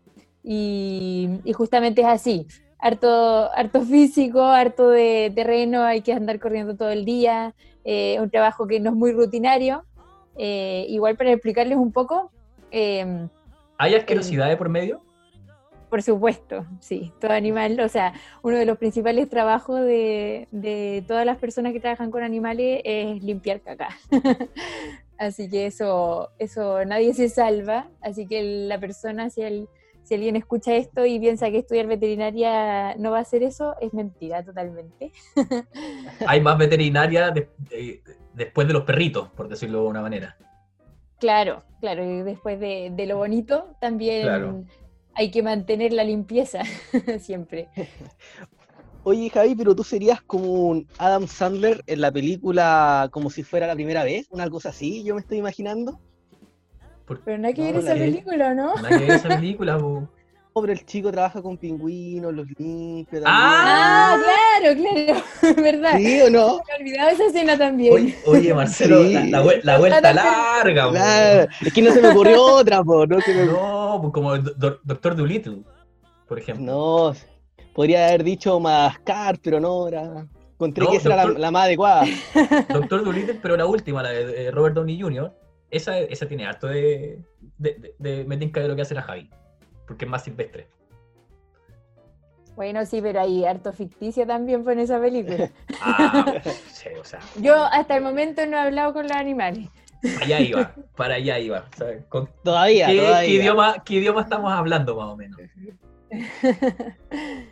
[0.48, 2.46] Y, y justamente es así.
[2.78, 7.52] Harto, harto físico, harto de terreno, hay que andar corriendo todo el día.
[7.84, 9.84] eh, un trabajo que no es muy rutinario.
[10.38, 12.30] Eh, igual para explicarles un poco,
[12.70, 13.28] eh,
[13.78, 15.02] ¿Hay asquerosidad de por medio?
[15.88, 21.24] por supuesto, sí, todo animal, o sea, uno de los principales trabajos de, de todas
[21.24, 23.88] las personas que trabajan con animales es limpiar caca.
[25.18, 29.68] así que eso, eso nadie se salva, así que la persona, si, el-
[30.06, 33.92] si alguien escucha esto y piensa que estudiar veterinaria no va a hacer eso, es
[33.92, 35.12] mentira totalmente.
[36.26, 38.02] Hay más veterinaria de- de-
[38.34, 40.36] después de los perritos, por decirlo de una manera.
[41.18, 44.64] Claro, claro, y después de, de lo bonito también Claro.
[45.14, 46.60] hay que mantener la limpieza
[47.18, 47.68] siempre.
[49.02, 53.66] Oye, Javi, pero tú serías como un Adam Sandler en la película como si fuera
[53.68, 56.00] la primera vez, una cosa así, yo me estoy imaginando.
[57.06, 58.74] Por- Pero no hay que No, ver esa película, ¿no?
[58.74, 60.08] Nada que ver esa película, po.
[60.58, 63.24] Pero el chico trabaja con pingüinos, los limpia también.
[63.26, 64.16] Ah,
[64.58, 65.22] claro, claro,
[65.62, 65.96] verdad.
[65.98, 66.60] ¿Sí o no?
[66.66, 67.92] Me he olvidado esa escena también.
[67.92, 69.12] Oye, oye, Marcelo, Sí.
[69.12, 70.92] la, la vuel- la vuelta larga, po.
[70.92, 73.18] Claro, es que no se me ocurrió otra, po, ¿no?
[73.18, 75.58] Me- No, pues como el do- Doctor Dolittle,
[76.26, 76.64] por ejemplo.
[76.64, 77.14] No,
[77.74, 80.26] podría haber dicho Madagascar, pero no, era...
[80.54, 82.06] encontré No, que esa era la, la más adecuada.
[82.70, 85.30] Doctor Dolittle, pero la última, la de Robert Downey Jr.,
[85.70, 87.18] esa, esa tiene harto de,
[87.58, 89.30] de, de, de me tinca de lo que hace la Javi,
[89.86, 90.68] porque es más silvestre.
[92.56, 95.50] Bueno, sí, pero hay harto ficticio también fue en esa película.
[95.82, 96.40] Ah,
[96.72, 99.68] sí, o sea, Yo hasta el momento no he hablado con los animales.
[100.22, 101.66] allá iba, para allá iba.
[101.72, 103.20] o sea, ¿con Todavía, qué, todavía.
[103.28, 105.38] qué idioma, ¿Qué idioma estamos hablando más o menos?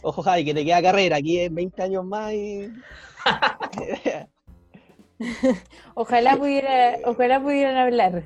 [0.02, 2.72] Ojo, Javi, que te queda carrera, aquí en 20 años más y...
[5.94, 8.22] Ojalá pudiera, ojalá pudieran hablar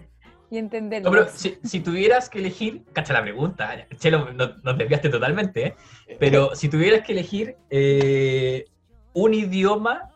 [0.51, 1.11] y No, entenderlo.
[1.11, 5.67] pero si, si tuvieras que elegir, cacha la pregunta, Chelo, no- nos desviaste totalmente,
[6.09, 6.17] ¿eh?
[6.19, 8.65] pero si tuvieras que elegir eh,
[9.13, 10.11] un idioma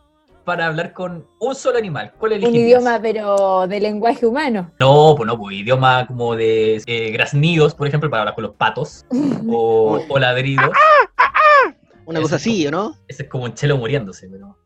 [0.44, 2.64] para hablar con un solo animal, ¿cuál Un elegirías?
[2.82, 4.72] idioma, pero de lenguaje humano.
[4.80, 8.54] No, pues no, pues idioma como de eh, graznidos, por ejemplo, para hablar con los
[8.56, 9.04] patos,
[9.48, 10.70] o, o ladridos.
[12.06, 12.94] Una cosa así, ¿o no?
[13.08, 14.56] Ese es como un chelo muriéndose, pero...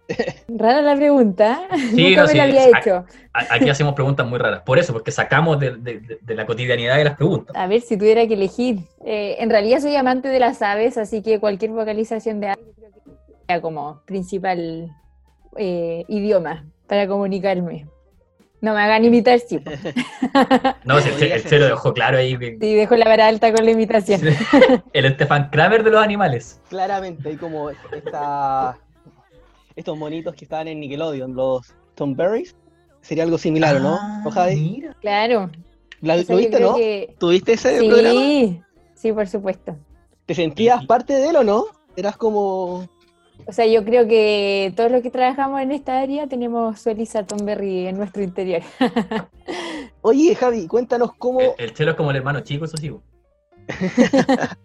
[0.49, 1.61] Rara la pregunta.
[1.95, 3.05] Sí, Nunca no, me sí, la había hecho.
[3.33, 6.47] a- Aquí hacemos preguntas muy raras, por eso, porque sacamos de, de- de- de la
[6.47, 7.55] cotidianidad de las preguntas.
[7.57, 8.79] A ver, si tuviera que elegir.
[9.05, 12.91] Eh, en realidad soy amante de las aves, así que cualquier vocalización de aves creo
[12.93, 13.01] que
[13.47, 14.91] sería como principal
[15.57, 17.87] eh, idioma para comunicarme.
[18.61, 19.59] No me hagan imitar, sí.
[19.59, 19.71] po.
[20.85, 21.49] No, si el, el sí.
[21.57, 24.21] dejó claro ahí que- Sí, dejo la vara alta con la imitación.
[24.93, 26.61] el Stefan Kramer de los animales.
[26.69, 28.79] Claramente, hay como esta...
[29.75, 32.57] estos monitos que estaban en Nickelodeon, los Tomberries.
[33.03, 33.99] Sería algo similar, ¿o ¿no?
[34.01, 34.97] Ah, mira.
[35.01, 35.51] Claro.
[36.01, 36.75] ¿La- O sea, ¿Lo viste, no?
[36.75, 38.21] que- ¿Tuviste ese programa?
[38.21, 38.63] Sí,
[38.95, 39.77] sí, por supuesto.
[40.25, 41.67] ¿Te sentías parte de él o no?
[41.97, 42.89] Eras como...
[43.45, 47.25] O sea, yo creo que todos los que trabajamos en esta área tenemos su Elisa
[47.25, 48.63] Tomberry en nuestro interior.
[50.03, 52.91] Oye, Javi, cuéntanos cómo, El, el chelo es como el hermano chico, eso sí.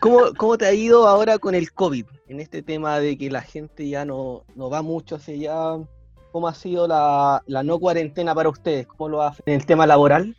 [0.00, 3.42] cómo, cómo te ha ido ahora con el COVID, en este tema de que la
[3.42, 5.84] gente ya no, no va mucho hacia allá.
[6.32, 8.86] ¿Cómo ha sido la, la no cuarentena para ustedes?
[8.86, 10.36] ¿Cómo lo hacen en el tema laboral?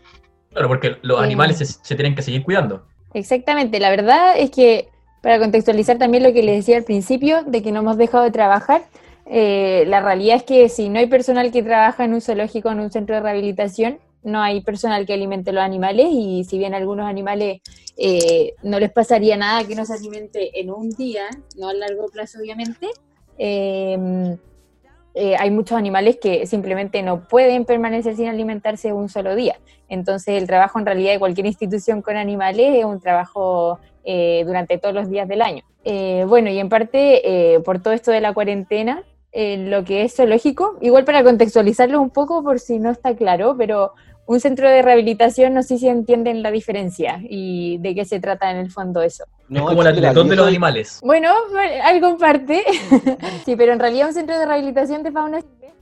[0.52, 1.24] Claro, porque los Eh.
[1.24, 2.86] animales se, se tienen que seguir cuidando.
[3.14, 4.88] Exactamente, la verdad es que
[5.22, 8.32] para contextualizar también lo que les decía al principio, de que no hemos dejado de
[8.32, 8.84] trabajar,
[9.26, 12.80] eh, la realidad es que si no hay personal que trabaja en un zoológico, en
[12.80, 17.08] un centro de rehabilitación, no hay personal que alimente los animales y si bien algunos
[17.08, 17.62] animales
[17.98, 21.26] eh, no les pasaría nada que no se alimente en un día,
[21.58, 22.88] no a largo plazo obviamente,
[23.38, 24.38] eh,
[25.16, 29.60] eh, hay muchos animales que simplemente no pueden permanecer sin alimentarse un solo día.
[29.88, 34.78] Entonces el trabajo en realidad de cualquier institución con animales es un trabajo eh, durante
[34.78, 35.64] todos los días del año.
[35.84, 40.04] Eh, bueno, y en parte eh, por todo esto de la cuarentena, eh, lo que
[40.04, 43.94] es zoológico, igual para contextualizarlo un poco por si no está claro, pero
[44.26, 48.52] un centro de rehabilitación no sé si entienden la diferencia y de qué se trata
[48.52, 49.26] en el fondo eso.
[49.50, 51.00] es como el atletón de los animales.
[51.04, 51.32] Bueno,
[51.84, 52.64] algo en parte.
[53.46, 55.74] sí, pero en realidad un centro de rehabilitación de fauna silvestre.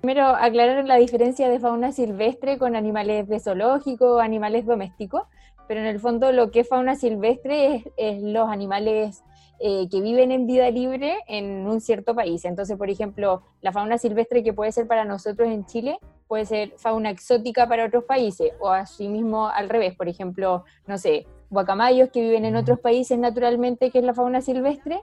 [0.00, 5.22] Primero, aclarar la diferencia de fauna silvestre con animales de zoológico, animales domésticos,
[5.68, 9.22] pero en el fondo lo que es fauna silvestre es, es los animales
[9.58, 12.44] eh, que viven en vida libre en un cierto país.
[12.44, 15.98] Entonces, por ejemplo, la fauna silvestre que puede ser para nosotros en Chile
[16.28, 21.26] puede ser fauna exótica para otros países, o asimismo al revés, por ejemplo, no sé,
[21.48, 25.00] guacamayos que viven en otros países naturalmente, que es la fauna silvestre,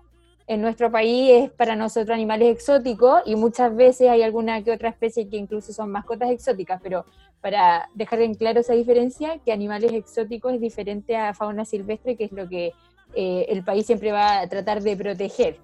[0.47, 4.89] en nuestro país es para nosotros animales exóticos y muchas veces hay alguna que otra
[4.89, 7.05] especie que incluso son mascotas exóticas, pero
[7.41, 12.25] para dejar en claro esa diferencia, que animales exóticos es diferente a fauna silvestre, que
[12.25, 12.73] es lo que
[13.15, 15.57] eh, el país siempre va a tratar de proteger.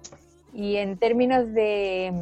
[0.52, 2.12] Y en términos de,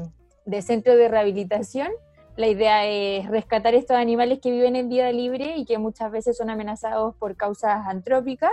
[0.44, 1.88] de centro de rehabilitación,
[2.36, 6.36] la idea es rescatar estos animales que viven en vida libre y que muchas veces
[6.36, 8.52] son amenazados por causas antrópicas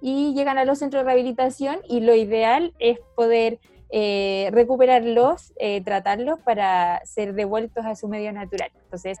[0.00, 3.58] y llegan a los centros de rehabilitación y lo ideal es poder
[3.90, 8.70] eh, recuperarlos, eh, tratarlos para ser devueltos a su medio natural.
[8.84, 9.18] Entonces,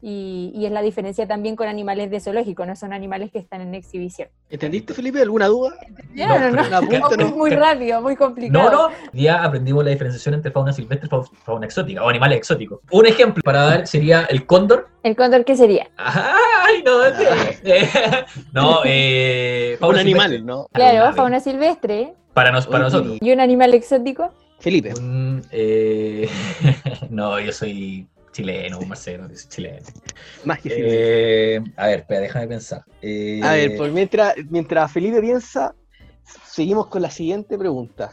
[0.00, 3.60] y, y es la diferencia también con animales de zoológico, no son animales que están
[3.60, 4.28] en exhibición.
[4.48, 5.20] ¿Entendiste, Felipe?
[5.20, 5.74] ¿Alguna duda?
[6.14, 7.28] No, no, no.
[7.36, 8.90] muy rápido, muy No, complicado.
[8.90, 8.94] no.
[9.12, 12.80] Ya aprendimos la diferenciación entre fauna silvestre y fa- fauna exótica, o animales exóticos.
[12.90, 14.88] Un ejemplo para dar sería el cóndor.
[15.02, 15.88] ¿El cóndor qué sería?
[15.96, 17.04] ¡Ay, no!
[17.64, 17.88] eh,
[18.52, 20.46] no, eh, Un fauna animal, silvestre.
[20.46, 20.68] ¿no?
[20.72, 22.14] Claro, fauna silvestre.
[22.34, 23.18] Para, nos, para nosotros.
[23.20, 24.30] ¿Y un animal exótico?
[24.60, 24.92] Felipe.
[25.50, 26.28] Eh,
[27.10, 29.86] no, yo soy chileno, Marcelo, chileno.
[30.44, 30.70] Más que.
[31.56, 32.82] Eh, a ver, espera, déjame pensar.
[33.02, 35.74] Eh, A ver, por mientras, mientras Felipe piensa,
[36.46, 38.12] seguimos con la siguiente pregunta.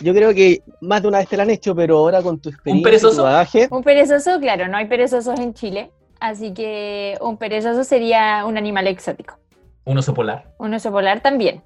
[0.00, 2.50] Yo creo que más de una vez te la han hecho, pero ahora con tu
[2.50, 3.16] experiencia y perezoso?
[3.16, 8.44] tu bagaje, Un perezoso, claro, no hay perezosos en Chile, así que un perezoso sería
[8.44, 9.38] un animal exótico.
[9.84, 10.54] Un oso polar.
[10.58, 11.62] Un oso polar también.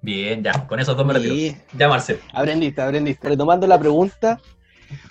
[0.00, 1.34] Bien, ya, con esos dos me retiro.
[1.34, 1.56] Sí.
[1.76, 2.18] Ya, Marcel.
[2.32, 3.28] aprendiste, aprendiste.
[3.28, 4.40] Retomando la pregunta,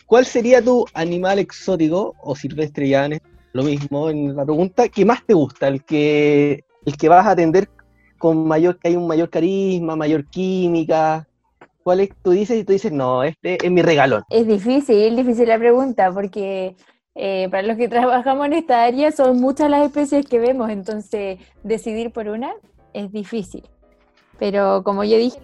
[0.08, 3.08] ¿cuál sería tu animal exótico o silvestre ya
[3.54, 7.32] lo mismo en la pregunta que más te gusta, el que el que vas a
[7.32, 7.70] atender
[8.18, 11.28] con mayor que hay un mayor carisma, mayor química?
[11.84, 12.10] ¿Cuál es?
[12.24, 16.12] Tú dices y tú dices, "No, este es mi regalón." Es difícil, difícil la pregunta,
[16.12, 16.76] porque
[17.16, 21.40] eh, para los que trabajamos en esta área son muchas las especies que vemos, entonces
[21.64, 22.54] decidir por una
[22.94, 23.64] es difícil.
[24.40, 25.40] Pero como yo dije,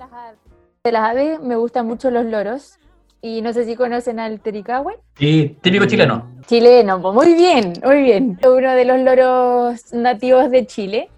[0.83, 2.77] de las aves me gustan mucho los loros,
[3.23, 4.99] y no sé si conocen al tericahue.
[5.17, 6.29] Y típico chileno.
[6.45, 8.37] Chileno, pues muy bien, muy bien.
[8.45, 11.09] Uno de los loros nativos de Chile.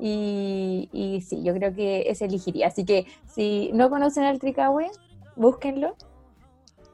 [0.00, 2.68] Y, y sí, yo creo que ese elegiría.
[2.68, 4.90] Así que si no conocen al tricahue,
[5.36, 5.94] búsquenlo.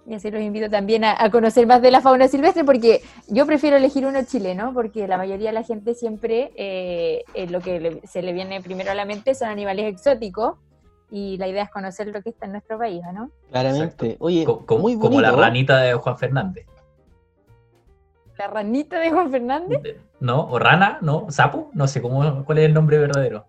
[0.07, 3.47] Y así los invito también a, a conocer más de la fauna silvestre, porque yo
[3.47, 7.79] prefiero elegir uno chileno, porque la mayoría de la gente siempre eh, eh, lo que
[7.79, 10.55] le- se le viene primero a la mente son animales exóticos.
[11.11, 13.31] Y la idea es conocer lo que está en nuestro país, ¿o ¿no?
[13.51, 14.16] Claramente.
[14.21, 15.42] Oye, Co- como, muy como la bonito.
[15.42, 16.66] ranita de Juan Fernández.
[18.37, 19.97] La ranita de Juan Fernández.
[20.21, 20.42] ¿No?
[20.49, 20.99] ¿O rana?
[21.01, 21.27] ¿No?
[21.31, 21.71] ¿Sapo?
[21.73, 23.47] No sé cómo, cuál es el nombre verdadero.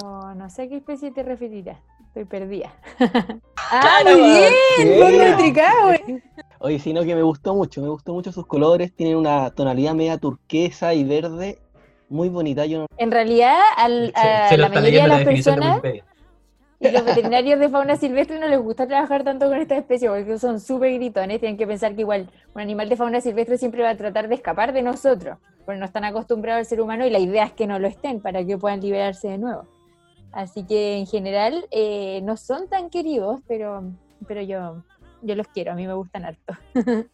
[0.00, 1.78] No, no sé a qué especie te referirás.
[2.08, 2.72] Estoy perdida.
[3.72, 5.18] ¡Ah, muy bien!
[5.18, 6.22] de tricahue.
[6.58, 10.18] Oye, sino que me gustó mucho, me gustó mucho sus colores, tienen una tonalidad media
[10.18, 11.58] turquesa y verde,
[12.08, 12.66] muy bonita.
[12.66, 15.54] Yo no- En realidad, al- Se, a se lo la está mayoría de las definición
[15.54, 16.04] de personas Wikipedia.
[16.80, 20.38] Y los veterinarios de fauna silvestre no les gusta trabajar tanto con esta especie porque
[20.38, 21.38] son súper gritones.
[21.40, 24.34] Tienen que pensar que igual un animal de fauna silvestre siempre va a tratar de
[24.34, 27.66] escapar de nosotros, porque no están acostumbrados al ser humano y la idea es que
[27.66, 29.68] no lo estén para que puedan liberarse de nuevo.
[30.32, 33.92] Así que en general eh, no son tan queridos, pero,
[34.26, 34.82] pero yo,
[35.22, 36.54] yo los quiero, a mí me gustan harto.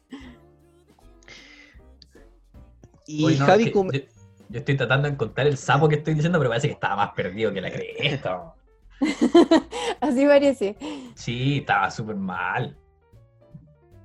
[3.07, 4.01] Y Oye, no, Javi, es que com- yo,
[4.49, 7.13] yo estoy tratando de encontrar el sapo que estoy diciendo, pero parece que estaba más
[7.15, 8.55] perdido que la cresta.
[10.01, 10.77] Así parece.
[11.15, 12.77] Sí, estaba súper mal.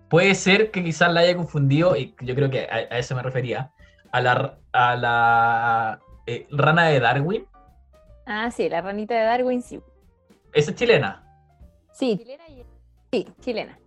[0.09, 3.23] Puede ser que quizás la haya confundido, y yo creo que a, a eso me
[3.23, 3.71] refería,
[4.11, 7.45] a la, a la eh, rana de Darwin.
[8.25, 9.79] Ah, sí, la ranita de Darwin, sí.
[10.53, 11.23] Esa es chilena.
[11.93, 12.21] Sí,
[13.11, 13.79] sí, chilena.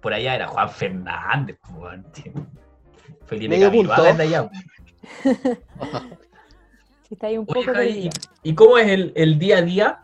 [0.00, 1.58] Por allá era Juan Fernández.
[3.26, 4.50] Felipe de allá.
[7.06, 8.10] Sí, está ahí un Oye, poco Javi, perdido.
[8.42, 10.03] ¿y, y cómo es el, el día a día?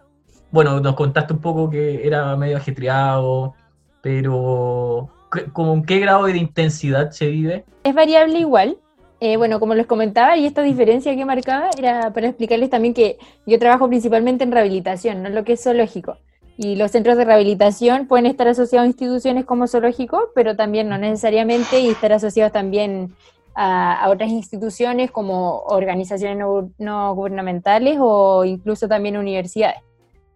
[0.52, 3.54] Bueno, nos contaste un poco que era medio ajetreado,
[4.02, 7.64] pero ¿qué- ¿como en qué grado de intensidad se vive?
[7.84, 8.76] Es variable igual.
[9.20, 13.18] Eh, bueno, como les comentaba, y esta diferencia que marcaba era para explicarles también que
[13.46, 16.16] yo trabajo principalmente en rehabilitación, no lo que es zoológico.
[16.56, 20.96] Y los centros de rehabilitación pueden estar asociados a instituciones como zoológico, pero también no
[20.96, 23.14] necesariamente, y estar asociados también
[23.54, 26.38] a, otras instituciones como organizaciones
[26.78, 29.82] no gubernamentales o incluso también universidades.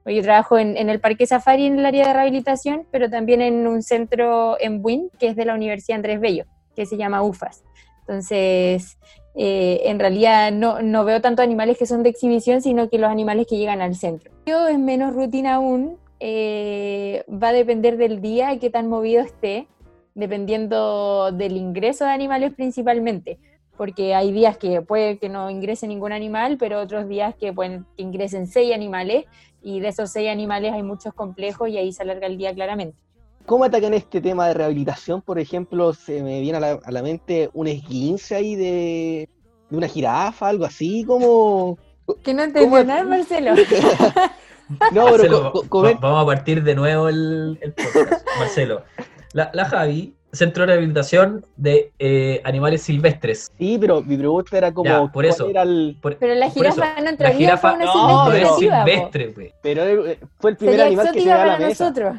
[0.07, 3.67] Yo trabajo en, en el Parque Safari en el área de rehabilitación, pero también en
[3.67, 6.45] un centro en Buin, que es de la Universidad Andrés Bello,
[6.77, 7.65] que se llama UFAS.
[8.01, 8.99] Entonces,
[9.35, 13.11] eh, en realidad no, no veo tanto animales que son de exhibición, sino que los
[13.11, 14.31] animales que llegan al centro.
[14.47, 19.23] Yo es menos rutina aún, eh, va a depender del día y qué tan movido
[19.23, 19.67] esté,
[20.15, 23.39] dependiendo del ingreso de animales principalmente,
[23.77, 27.85] porque hay días que puede que no ingrese ningún animal, pero otros días que pueden
[27.97, 29.25] que ingresen seis animales,
[29.65, 32.97] y de esos seis animales hay muchos complejos y ahí se alarga el día claramente.
[33.47, 35.23] ¿Cómo atacan este tema de rehabilitación?
[35.23, 39.29] Por ejemplo, se me viene a la, a la mente un esguince ahí de,
[39.71, 41.79] de una jirafa, algo así, como...
[42.23, 42.85] Que no entendió ¿Cómo?
[42.85, 43.53] nada, Marcelo.
[44.93, 48.27] No, Marcelo, pero vamos a partir de nuevo el, el podcast.
[48.39, 48.83] Marcelo,
[49.35, 53.53] la, la Javi, Centro de Rehabilitación de eh, Animales Silvestres.
[53.59, 54.89] Sí, pero mi pregunta era como...
[54.91, 55.49] Ya, por ¿cuál eso.
[55.49, 58.33] era el- Por- Pero la por jirafa eso, no entra la jirafa una no, no
[58.33, 58.59] es nativa, po.
[58.91, 59.53] silvestre, güey.
[59.63, 61.85] Pero eh, fue el primer Sería animal que se da a la para mesa.
[61.91, 62.17] nosotros.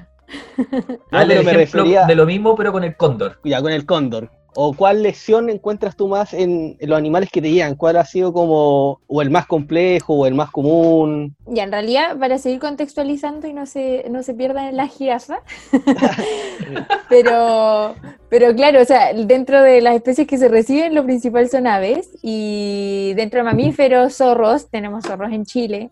[1.12, 3.40] No, Hazle pero el ejemplo refería- de lo mismo, pero con el cóndor.
[3.44, 4.32] Ya, con el cóndor.
[4.58, 7.76] ¿O cuál lesión encuentras tú más en, en los animales que te llegan?
[7.76, 11.36] ¿Cuál ha sido como, o el más complejo, o el más común?
[11.46, 15.40] Ya, en realidad, para seguir contextualizando y no se, no se pierdan en la jirafa,
[17.10, 17.96] pero,
[18.30, 22.10] pero claro, o sea, dentro de las especies que se reciben, lo principal son aves,
[22.22, 25.90] y dentro de mamíferos, zorros, tenemos zorros en Chile,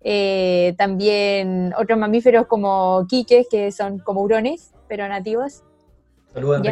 [0.00, 5.62] eh, también otros mamíferos como quiques, que son como hurones, pero nativos,
[6.32, 6.62] Saludos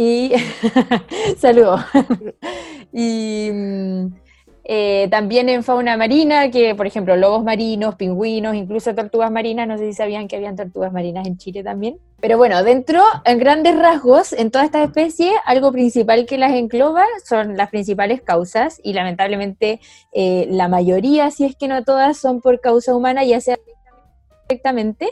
[0.00, 0.30] Y
[1.38, 1.80] saludos.
[2.92, 4.06] y mm,
[4.62, 9.76] eh, también en fauna marina, que por ejemplo lobos marinos, pingüinos, incluso tortugas marinas, no
[9.76, 11.98] sé si sabían que habían tortugas marinas en Chile también.
[12.20, 17.04] Pero bueno, dentro, en grandes rasgos, en todas estas especies, algo principal que las engloba
[17.24, 19.80] son las principales causas y lamentablemente
[20.12, 23.56] eh, la mayoría, si es que no todas, son por causa humana, ya sea
[24.48, 25.08] directamente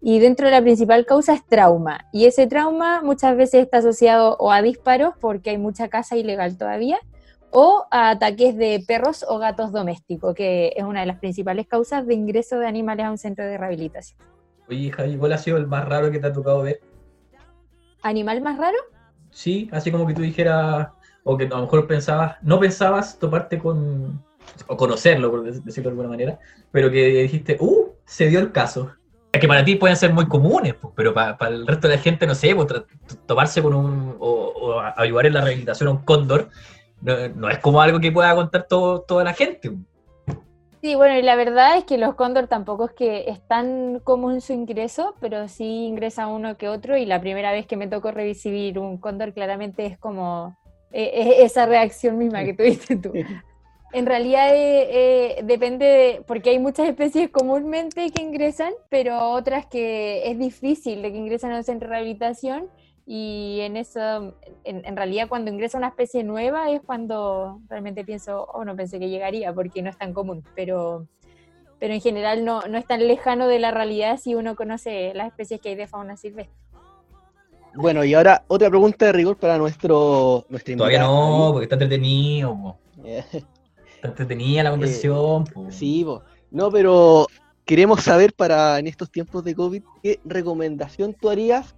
[0.00, 2.06] y dentro de la principal causa es trauma.
[2.12, 6.56] Y ese trauma muchas veces está asociado o a disparos, porque hay mucha caza ilegal
[6.56, 6.98] todavía,
[7.50, 12.06] o a ataques de perros o gatos domésticos, que es una de las principales causas
[12.06, 14.18] de ingreso de animales a un centro de rehabilitación.
[14.68, 16.80] Oye, Javi, ¿cuál ha sido el más raro que te ha tocado ver?
[18.02, 18.76] ¿Animal más raro?
[19.30, 20.88] Sí, así como que tú dijeras,
[21.24, 24.22] o que a lo mejor pensabas, no pensabas toparte con,
[24.66, 26.38] o conocerlo, por dec- decirlo de alguna manera,
[26.70, 28.92] pero que dijiste, uh, se dio el caso.
[29.38, 31.94] Es que para ti pueden ser muy comunes, pues, pero para, para el resto de
[31.94, 32.66] la gente, no sé, pues,
[33.24, 36.48] toparse con un, o, o a- ayudar en la rehabilitación a un cóndor,
[37.00, 39.70] no, no es como algo que pueda contar todo, toda la gente.
[40.82, 44.40] Sí, bueno, y la verdad es que los cóndor tampoco es que es tan común
[44.40, 48.10] su ingreso, pero sí ingresa uno que otro, y la primera vez que me tocó
[48.10, 50.58] recibir un cóndor claramente es como
[50.90, 53.12] eh, eh, esa reacción misma que tuviste tú.
[53.92, 54.88] En realidad eh,
[55.38, 61.00] eh, depende, de- porque hay muchas especies comúnmente que ingresan, pero otras que es difícil
[61.00, 62.68] de que ingresen a un centro de rehabilitación.
[63.06, 64.34] Y en eso,
[64.64, 68.98] en, en realidad cuando ingresa una especie nueva es cuando realmente pienso, oh, no pensé
[68.98, 71.06] que llegaría porque no es tan común, pero,
[71.78, 75.28] pero en general no, no es tan lejano de la realidad si uno conoce las
[75.28, 76.54] especies que hay de fauna silvestre.
[77.74, 82.76] Bueno, y ahora otra pregunta de rigor para nuestro, nuestra Todavía no, porque está entretenido,
[84.00, 84.06] po.
[84.06, 85.44] Eh, está entretenida la conversación.
[85.44, 85.66] po.
[85.70, 86.22] Sí, po.
[86.50, 87.26] no, pero
[87.64, 91.74] queremos saber para en estos tiempos de COVID, ¿qué recomendación tú harías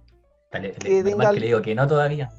[0.51, 2.29] Dale, que dale, tenga que le digo que no todavía.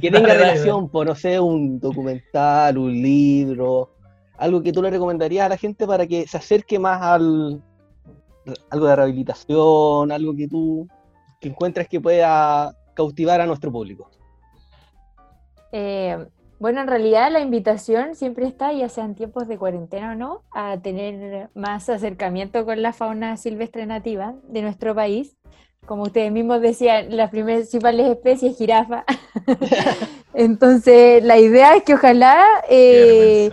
[0.00, 3.90] que tenga Dale, dale, relación, por no sé, un documental, un libro,
[4.38, 7.62] algo que tú le recomendarías a la gente para que se acerque más al
[8.70, 10.88] algo de rehabilitación, algo que tú
[11.40, 14.10] que encuentres que pueda cautivar a nuestro público.
[15.72, 16.18] Eh,
[16.60, 20.42] bueno, en realidad la invitación siempre está, ya sea en tiempos de cuarentena o no,
[20.52, 25.38] a tener más acercamiento con la fauna silvestre nativa de nuestro país.
[25.86, 29.06] Como ustedes mismos decían, las principales especies, jirafa.
[30.34, 33.50] Entonces, la idea es que ojalá eh,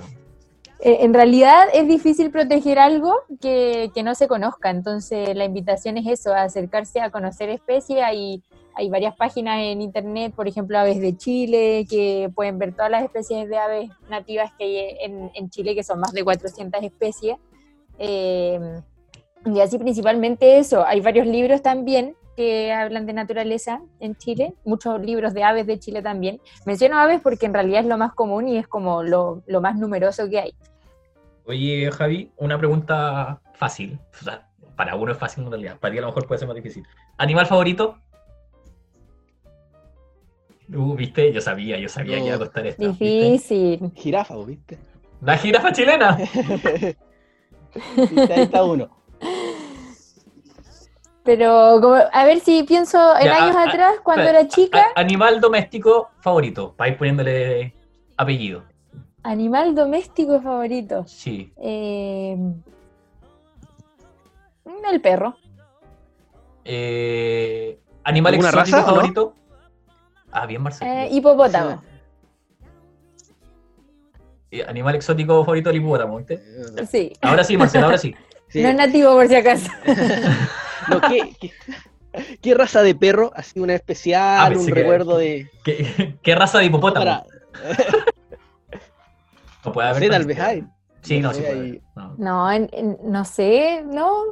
[0.80, 6.08] eh, en realidad es difícil proteger algo que, no se conozca, entonces la invitación es
[6.08, 8.03] eso, a acercarse a conocer especies.
[8.03, 8.43] Hay,
[8.78, 13.04] hay varias páginas en internet, por ejemplo, Aves de Chile, que pueden ver todas las
[13.04, 14.98] especies de aves nativas que hay
[15.34, 17.38] en, Chile, que son más de 400 especies.
[17.98, 18.60] Eh,
[19.46, 25.02] y así principalmente eso, hay varios libros también que hablan de naturaleza en Chile, muchos
[25.02, 26.40] libros de aves de Chile también.
[26.68, 30.30] Menciono aves porque en realidad es lo más común y es como lo, más numeroso
[30.30, 30.54] que hay.
[31.46, 34.00] Oye, Javi, una pregunta fácil.
[34.76, 36.86] para uno es fácil en realidad, para ti a lo mejor puede ser más difícil.
[37.18, 37.98] ¿Animal favorito?
[40.74, 42.89] Uh, viste, yo sabía, yo sabía que iba a costar esto.
[42.89, 43.91] Difícil.
[43.95, 44.78] Jirafa, ¿viste?
[45.22, 46.18] La jirafa chilena.
[46.18, 46.95] ahí
[48.41, 48.89] está uno.
[51.24, 54.88] Pero como, a ver si pienso en años atrás, cuando era chica.
[54.95, 57.74] animal doméstico favorito, para ir poniéndole
[58.15, 58.63] apellido.
[59.24, 61.05] Animal doméstico favorito.
[61.05, 61.51] Sí.
[61.57, 62.38] Eh,
[64.91, 65.36] el perro.
[66.63, 69.34] Eh, animal exótico favorito.
[70.32, 70.92] Ah, bien, Marcelo.
[70.92, 71.82] Eh, hipopótamo.
[74.68, 76.42] Animal exótico favorito, el hipopótamo, ¿viste?
[76.90, 77.14] Sí.
[77.22, 78.16] Ahora sí, Marcelo, ahora sí.
[78.54, 79.70] No es nativo, por si acaso.
[82.42, 83.32] ¿qué, raza de perro?
[83.36, 85.50] Así una especial, ah, un recuerdo de.
[85.64, 87.06] ¿Qué, raza de hipopótamo?
[89.66, 90.10] no puede haber.
[90.10, 90.64] tal vez hay.
[91.02, 91.32] Sí, no,
[92.18, 92.48] no.
[93.04, 94.24] No, sé, no.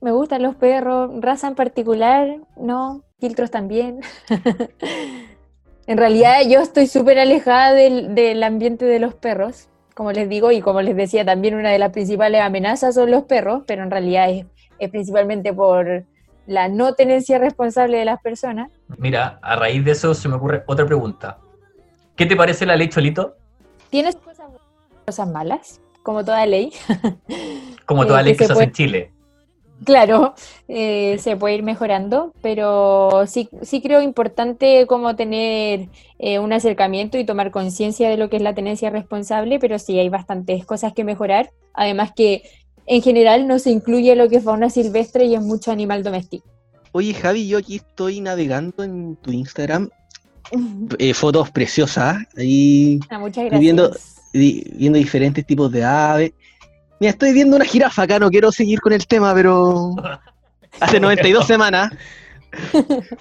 [0.00, 3.04] Me gustan los perros, raza en particular, no.
[3.20, 4.00] Filtros también.
[5.86, 10.50] en realidad, yo estoy súper alejada del, del ambiente de los perros como les digo,
[10.50, 13.90] y como les decía, también una de las principales amenazas son los perros, pero en
[13.90, 14.46] realidad es
[14.80, 16.04] es principalmente por
[16.46, 18.70] la no tenencia responsable de las personas.
[18.98, 21.38] Mira, a raíz de eso se me ocurre otra pregunta.
[22.16, 23.36] ¿Qué te parece la ley Cholito?
[23.90, 24.50] Tienes cosas,
[25.06, 26.72] cosas malas, como toda ley.
[27.86, 29.12] Como toda eh, ley que, se, hace en Chile.
[29.84, 30.34] Claro,
[30.68, 37.18] eh, se puede ir mejorando, pero sí, sí creo importante como tener eh, un acercamiento
[37.18, 40.92] y tomar conciencia de lo que es la tenencia responsable, pero sí hay bastantes cosas
[40.92, 41.50] que mejorar.
[41.72, 42.42] Además que
[42.86, 46.46] en general no se incluye lo que es fauna silvestre y es mucho animal doméstico.
[46.92, 49.88] Oye, Javi, yo aquí estoy navegando en tu Instagram.
[50.98, 52.18] Eh, fotos preciosas.
[52.36, 53.20] Ahí ah.
[53.58, 53.92] Viendo,
[54.32, 56.32] viendo diferentes tipos de aves.
[57.00, 59.94] Mira, estoy viendo una jirafa acá, no quiero seguir con el tema, pero
[60.80, 61.92] hace 92 semanas.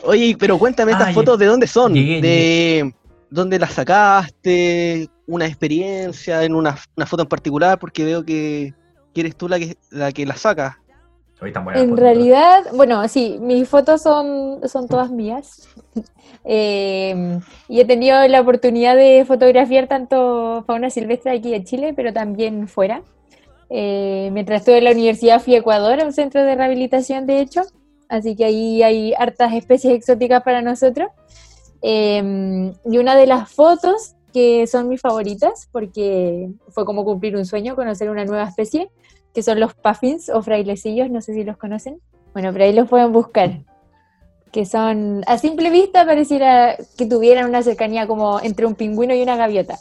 [0.03, 1.93] Oye, pero cuéntame estas fotos, ¿de dónde son?
[1.93, 2.93] ¿De
[3.29, 5.09] dónde las sacaste?
[5.27, 7.79] ¿Una experiencia en una, una, foto en particular?
[7.79, 8.73] Porque veo que
[9.19, 10.79] eres tú la que la, que la saca.
[11.75, 15.67] en realidad, bueno, sí, mis fotos son, son todas mías.
[16.45, 22.13] Eh, y he tenido la oportunidad de fotografiar tanto fauna silvestre aquí en Chile, pero
[22.13, 23.03] también fuera.
[23.69, 27.41] Eh, mientras estuve en la universidad fui a Ecuador, a un centro de rehabilitación, de
[27.41, 27.61] hecho.
[28.07, 31.09] Así que ahí hay hartas especies exóticas para nosotros.
[31.81, 37.45] Eh, y una de las fotos que son mis favoritas, porque fue como cumplir un
[37.45, 38.89] sueño, conocer una nueva especie,
[39.33, 41.99] que son los puffins o frailecillos, no sé si los conocen.
[42.33, 43.59] Bueno, pero ahí los pueden buscar.
[44.51, 49.21] Que son, a simple vista pareciera que tuvieran una cercanía como entre un pingüino y
[49.21, 49.77] una gaviota.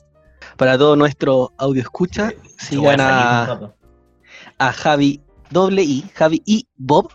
[0.56, 3.72] Para todo nuestro audio escucha, sigan a,
[4.58, 7.10] a Javi doble I, Javi y Bob,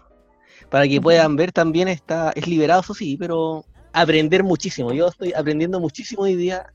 [0.70, 4.92] para que puedan ver también, está, es liberado, eso sí, pero aprender muchísimo.
[4.92, 6.66] Yo estoy aprendiendo muchísimo hoy día.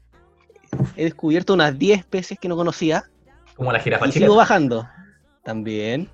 [0.96, 3.04] He descubierto unas 10 especies que no conocía.
[3.56, 4.88] Como la jirafa y sigo bajando.
[5.42, 6.08] También.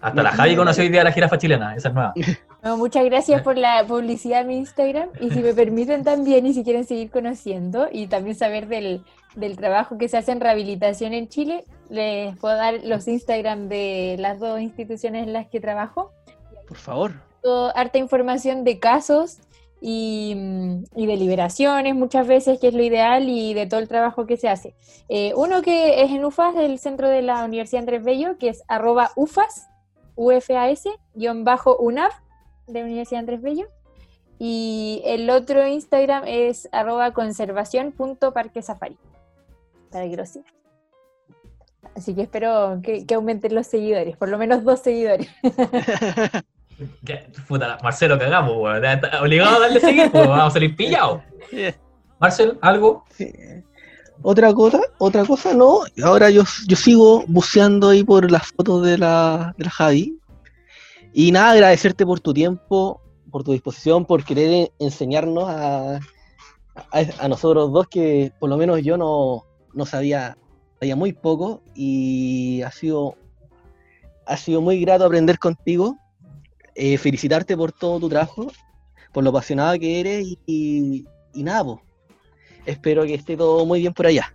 [0.00, 2.14] Hasta la Javi conoció hoy día la jirafa chilena, esa es nueva.
[2.76, 6.62] muchas gracias por la publicidad en mi Instagram y si me permiten también y si
[6.64, 9.02] quieren seguir conociendo y también saber del,
[9.56, 14.38] trabajo que se hace en rehabilitación en Chile, les puedo dar los Instagram de las
[14.38, 16.12] dos instituciones en las que trabajo.
[16.66, 17.12] Por favor.
[17.74, 19.38] harta información de casos
[19.80, 20.36] y,
[20.94, 24.36] y, de liberaciones muchas veces, que es lo ideal, y de todo el trabajo que
[24.36, 24.74] se hace.
[25.08, 28.62] Eh, uno que es en UFAS, del centro de la Universidad Andrés Bello, que es
[28.68, 29.68] arroba UFAS,
[30.14, 30.84] UFAS,
[31.14, 32.12] guion bajo UNAV,
[32.66, 33.66] de Universidad Andrés Bello.
[34.38, 38.96] Y el otro Instagram es arroba conservación.parquesafari,
[39.90, 40.59] para que lo sigan.
[41.96, 45.28] Así que espero que, que aumenten los seguidores, por lo menos dos seguidores.
[47.48, 48.82] Puta, Marcelo, cagamos, weón.
[49.20, 51.20] Obligado a darle seguir, pues, vamos a salir pillados.
[52.18, 53.04] Marcel, ¿algo?
[53.10, 53.32] Sí.
[54.22, 55.80] Otra cosa, otra cosa no.
[56.02, 60.18] Ahora yo, yo sigo buceando ahí por las fotos de la, de la Javi.
[61.12, 63.00] Y nada, agradecerte por tu tiempo,
[63.30, 68.82] por tu disposición, por querer enseñarnos a, a, a nosotros dos que por lo menos
[68.82, 70.36] yo no, no sabía,
[70.80, 73.14] sabía muy poco y ha sido,
[74.26, 75.96] ha sido muy grato aprender contigo.
[76.74, 78.50] Eh, felicitarte por todo tu trabajo,
[79.12, 81.04] por lo apasionada que eres y,
[81.34, 81.78] y, nada, pues.
[82.64, 84.32] Espero que esté todo muy bien por allá.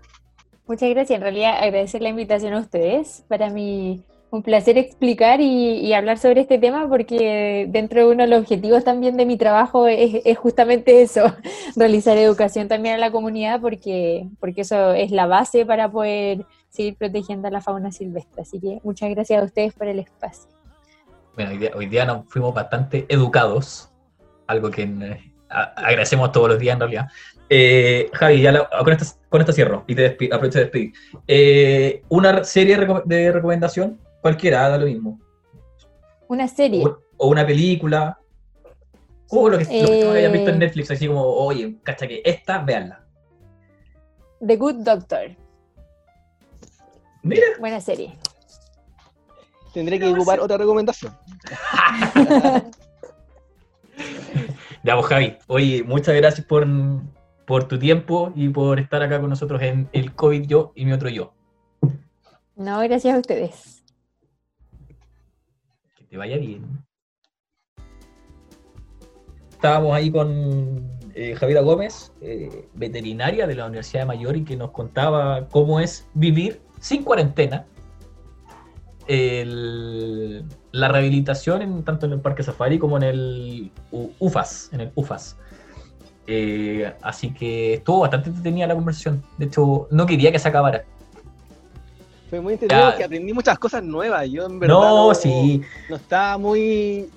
[0.67, 1.17] Muchas gracias.
[1.17, 3.23] En realidad, agradecer la invitación a ustedes.
[3.27, 4.03] Para mí,
[4.35, 8.83] un placer explicar y, hablar sobre este tema porque dentro de uno de los objetivos
[8.83, 11.33] también de mi trabajo es, justamente eso,
[11.75, 16.95] realizar educación también a la comunidad porque, porque eso es la base para poder seguir
[16.95, 18.41] protegiendo a la fauna silvestre.
[18.41, 20.49] Así que muchas gracias a ustedes por el espacio.
[21.35, 23.89] Bueno, hoy día, hoy nos fuimos bastante educados,
[24.47, 27.07] algo que eh, agradecemos todos los días en realidad.
[27.49, 30.93] Eh, Javi, ya la, con, esto, con, esto, cierro y te despido, aprovecho de despedir.
[31.27, 33.99] Eh, ¿Una serie de recomendación?
[34.25, 35.19] Cualquiera, haga lo mismo.
[36.27, 36.83] ¿Una serie?
[36.83, 38.19] O, o una película.
[39.29, 42.23] O lo que, eh, lo que hayas visto en Netflix, así como, oye, cacha que
[42.25, 43.05] esta, véanla.
[44.43, 45.35] The Good Doctor.
[47.21, 47.45] Mira.
[47.59, 48.17] Buena serie.
[49.75, 51.15] Tendré que ocupar otra recomendación.
[54.83, 55.37] ya, vos, Javi.
[55.45, 56.65] Oye, muchas gracias por,
[57.45, 60.93] por tu tiempo y por estar acá con nosotros en el COVID yo y mi
[60.93, 61.31] otro yo.
[62.55, 63.74] No, gracias a ustedes.
[66.09, 66.85] Te vaya bien.
[69.51, 74.55] Estábamos ahí con eh, Javiera Gómez, eh, veterinaria de la Universidad de Mayor, y que
[74.55, 77.65] nos contaba cómo es vivir sin cuarentena.
[79.07, 83.71] La rehabilitación en, tanto en el Parque Safari como en el
[84.19, 85.37] UFAS, en el UFAS.
[86.27, 89.23] Eh, así que estuvo bastante entretenida la conversación.
[89.37, 90.85] De hecho, no quería que se acabara.
[92.35, 94.29] Fue muy entretenido porque aprendí muchas cosas nuevas.
[94.29, 95.61] Yo en verdad no, no, sí.
[95.89, 97.09] no estaba muy,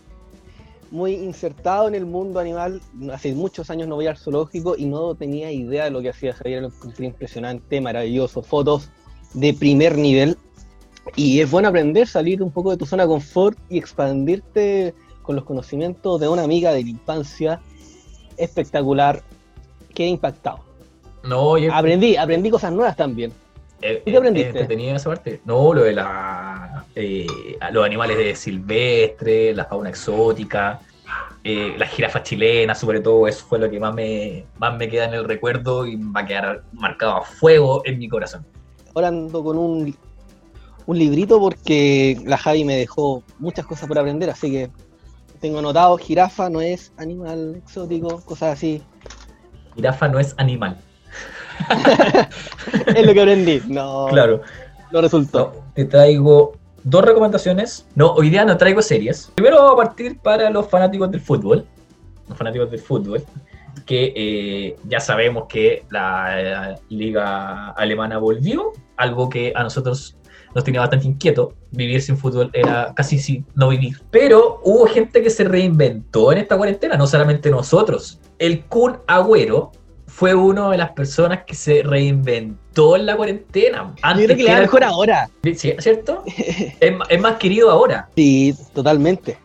[0.92, 2.80] muy insertado en el mundo animal.
[3.12, 6.34] Hace muchos años no voy al zoológico y no tenía idea de lo que hacía
[6.34, 6.62] Javier.
[6.62, 8.42] Lo encontré impresionante, maravilloso.
[8.42, 8.90] Fotos
[9.34, 10.38] de primer nivel.
[11.16, 15.34] Y es bueno aprender, salir un poco de tu zona de confort y expandirte con
[15.34, 17.60] los conocimientos de una amiga de la infancia
[18.36, 19.20] espectacular.
[19.92, 20.60] Quedé impactado.
[21.24, 21.74] No, yo...
[21.74, 23.32] Aprendí, aprendí cosas nuevas también.
[23.80, 24.60] Eh, ¿Qué aprendiste?
[24.60, 25.40] Eh, tenía esa parte.
[25.44, 27.26] No, lo de la, eh,
[27.72, 30.80] los animales de silvestre, la fauna exótica,
[31.44, 35.04] eh, las jirafas chilenas, sobre todo, eso fue lo que más me, más me queda
[35.04, 38.44] en el recuerdo y va a quedar marcado a fuego en mi corazón.
[38.94, 39.96] Ahora ando con un,
[40.86, 44.70] un librito porque la Javi me dejó muchas cosas por aprender, así que
[45.40, 48.82] tengo anotado, jirafa no es animal exótico, cosas así.
[49.76, 50.76] Jirafa no es animal.
[52.94, 53.62] es lo que aprendí.
[53.68, 54.40] No, claro.
[54.90, 55.52] No resultó.
[55.54, 56.52] No, te traigo
[56.84, 57.86] dos recomendaciones.
[57.94, 59.30] No, hoy día no traigo series.
[59.34, 61.66] Primero vamos a partir para los fanáticos del fútbol.
[62.28, 63.24] Los fanáticos del fútbol.
[63.86, 68.72] Que eh, ya sabemos que la, la liga alemana volvió.
[68.96, 70.16] Algo que a nosotros
[70.54, 71.54] nos tenía bastante inquieto.
[71.70, 74.00] Vivir sin fútbol era casi sin no vivir.
[74.10, 78.20] Pero hubo gente que se reinventó en esta cuarentena, no solamente nosotros.
[78.38, 79.72] El Kun Agüero
[80.18, 83.94] fue una de las personas que se reinventó en la cuarentena.
[84.02, 85.30] Antes Yo creo que le mejor ahora.
[85.44, 86.24] ¿Sí, ¿Cierto?
[86.36, 88.08] es, es, más querido ahora.
[88.16, 89.38] Sí, totalmente.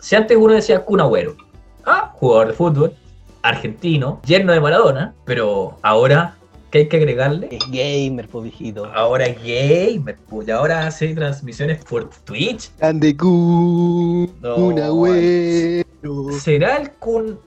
[0.00, 1.36] Si antes uno decía Kun Agüero,
[1.84, 2.94] ah, jugador de fútbol,
[3.42, 6.36] argentino, yerno de Maradona, pero ahora
[6.70, 7.50] ¿Qué hay que agregarle?
[7.52, 8.86] Es gamer, viejito.
[8.86, 10.48] Ahora es gamer, pues.
[10.48, 12.70] Y ahora hace transmisiones por Twitch.
[12.80, 14.54] Ande Kun, no.
[14.56, 15.84] Kun Agüero.
[16.40, 17.38] ¿Será el Kun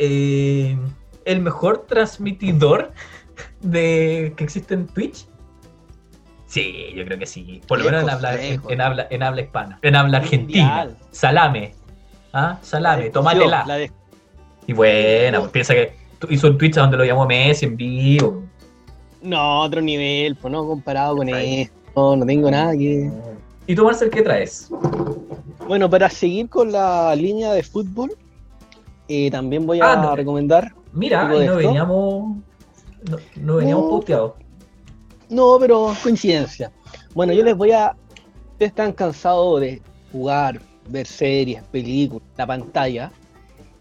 [0.00, 0.76] eh,
[1.24, 2.92] el mejor transmitidor
[3.60, 5.26] de que existe en Twitch?
[6.46, 7.60] Sí, yo creo que sí.
[7.68, 9.78] Por lo menos en habla, en, en, habla, en habla hispana.
[9.82, 10.64] En habla argentina.
[10.64, 10.96] Mundial.
[11.12, 11.74] Salame.
[12.32, 12.58] ¿Ah?
[12.62, 13.64] Salame, tomátela.
[13.66, 13.92] La de...
[14.66, 15.94] Y bueno, pues piensa que
[16.28, 18.42] hizo un Twitch donde lo llamó Messi en vivo.
[19.22, 21.74] No, otro nivel, pues no comparado con esto.
[21.94, 23.10] No, no tengo nada que.
[23.66, 24.70] ¿Y tú, Marcel, qué traes?
[25.66, 28.16] Bueno, para seguir con la línea de fútbol,
[29.08, 30.16] eh, también voy a ah, no.
[30.16, 30.72] recomendar.
[30.92, 31.56] Mira, no esto.
[31.56, 32.36] veníamos.
[33.08, 34.34] No, no veníamos no.
[35.28, 36.72] No, pero coincidencia.
[37.14, 37.96] Bueno, yo les voy a.
[38.52, 39.80] Ustedes están cansados de
[40.12, 43.12] jugar, ver series, películas, la pantalla,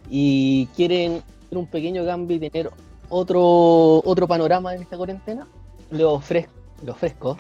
[0.10, 2.70] y quieren un pequeño cambio y tener
[3.10, 5.48] otro, otro panorama en esta cuarentena,
[5.92, 6.54] le ofrezco,
[6.84, 7.38] le ofrezco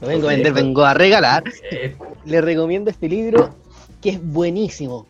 [0.00, 1.44] No vengo a vender, vengo a regalar.
[1.70, 3.54] Eh, Les recomiendo este libro
[4.00, 5.06] que es buenísimo,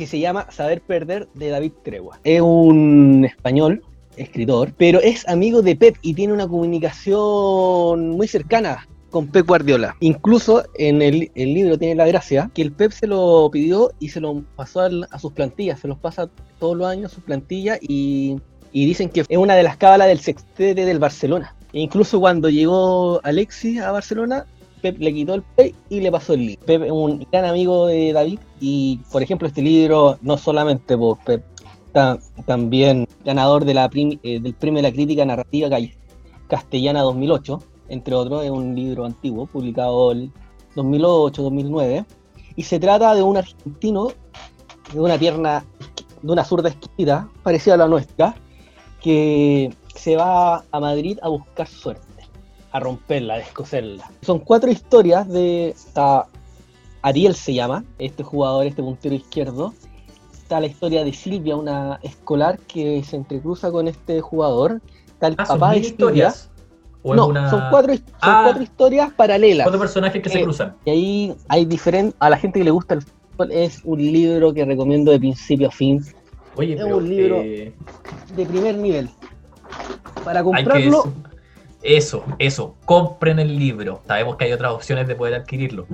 [0.00, 2.18] que se llama Saber Perder de David Tregua.
[2.24, 3.84] Es un español,
[4.16, 9.94] escritor, pero es amigo de Pep y tiene una comunicación muy cercana con Pep Guardiola.
[10.00, 14.22] Incluso en el, libro tiene la gracia que el Pep se lo pidió y se
[14.22, 18.40] lo pasó a, sus plantillas, se los pasa todos los años a sus plantillas y,
[18.72, 21.54] y dicen que es una de las cábalas del sextete del Barcelona.
[21.74, 24.46] E incluso cuando llegó Alexis a Barcelona,
[24.80, 26.66] Pep le quitó el Pep y le pasó el libro.
[26.66, 31.18] Pep es un gran amigo de David y, por ejemplo, este libro no solamente por
[31.24, 31.44] Pep,
[31.92, 35.78] ta- también ganador de la eh, del premio de la crítica narrativa ca-
[36.48, 40.30] castellana 2008, entre otros, es un libro antiguo, publicado el
[40.76, 42.04] 2008-2009,
[42.56, 44.08] y se trata de un argentino
[44.92, 45.64] de una pierna,
[46.22, 48.34] de una zurda exquisita, parecida a la nuestra,
[49.00, 52.06] que se va a Madrid a buscar suerte,
[52.72, 54.10] a romperla, a descoserla.
[54.22, 56.26] Son cuatro historias de está
[57.02, 59.74] Ariel se llama, este jugador, este puntero izquierdo.
[60.32, 64.80] Está la historia de Silvia, una escolar que se entrecruza con este jugador.
[65.06, 65.90] Está el ah, ¿son papá de Silvia.
[65.90, 66.50] historias?
[67.02, 68.40] ¿O es No, una- son, cuatro, son Ah.
[68.44, 69.64] cuatro historias paralelas.
[69.64, 70.76] cuatro personajes que se Eh, cruzan?
[70.84, 72.14] Y ahí hay diferentes.
[72.20, 75.68] A la gente que le gusta el fútbol, es un libro que recomiendo de principio
[75.68, 76.04] a fin,
[76.56, 77.72] Oye, es pero, un libro- eh,
[78.36, 79.08] de primer nivel.
[80.24, 81.04] Para comprarlo,
[81.82, 84.00] eso, eso, compren el libro.
[84.06, 85.86] Sabemos que hay otras opciones de poder adquirirlo.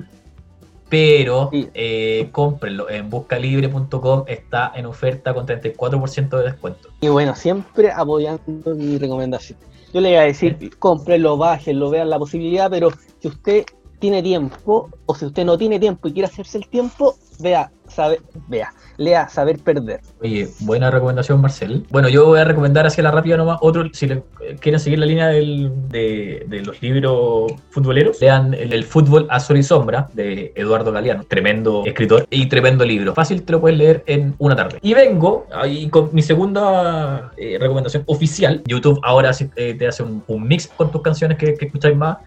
[0.88, 1.68] Pero Sí.
[1.74, 2.88] eh, cómprenlo.
[2.88, 6.88] En buscalibre.com está en oferta con 34% de descuento.
[7.00, 9.58] y bueno, siempre apoyando mi recomendación.
[9.92, 13.64] Yo le voy a decir, cómprenlo, bájenlo, vean la posibilidad, pero si usted
[13.98, 18.20] tiene tiempo, o si usted no tiene tiempo y quiere hacerse el tiempo, vea, sabe,
[18.48, 20.00] vea, lea Saber Perder.
[20.20, 21.86] Oye, buena recomendación, Marcel.
[21.90, 24.22] Bueno, yo voy a recomendar hacia la rápida nomás otro, si le-
[24.60, 29.58] quieren seguir la línea del- de, de los libros futboleros, lean el, Fútbol a Sol
[29.58, 33.14] y Sombra de Eduardo Galeano, tremendo escritor y tremendo libro.
[33.14, 34.78] Fácil te lo puedes leer en una tarde.
[34.82, 38.62] Y vengo ahí con mi segunda eh, recomendación oficial.
[38.66, 42.18] YouTube ahora eh, te hace un, un mix con tus canciones que, que escucháis más.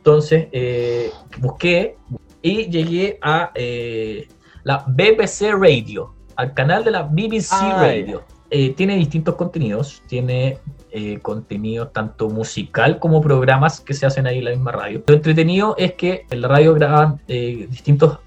[0.00, 1.96] Entonces, eh, busqué
[2.40, 4.28] y llegué a eh,
[4.64, 8.04] la BBC Radio, al canal de la BBC Ay.
[8.04, 8.24] Radio.
[8.52, 10.58] Eh, tiene distintos contenidos, tiene
[10.90, 15.04] eh, contenido tanto musical como programas que se hacen ahí en la misma radio.
[15.06, 18.18] Lo entretenido es que en la radio graban eh, distintos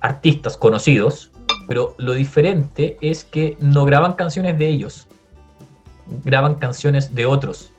[0.00, 1.32] artistas conocidos,
[1.66, 5.08] pero lo diferente es que no graban canciones de ellos,
[6.24, 7.71] graban canciones de otros.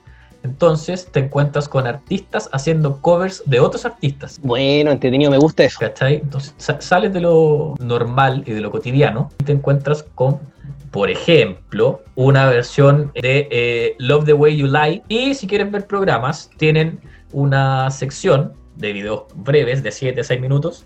[0.44, 4.40] Entonces te encuentras con artistas haciendo covers de otros artistas.
[4.44, 5.80] Bueno, entretenido, me gusta eso.
[5.80, 6.16] ¿Cachai?
[6.16, 10.40] Entonces sa- sales de lo normal y de lo cotidiano y te encuentras con,
[10.92, 15.02] por ejemplo, una versión de eh, Love the Way You Lie.
[15.08, 17.00] Y si quieren ver programas, tienen
[17.32, 20.86] una sección de videos breves de 7 a 6 minutos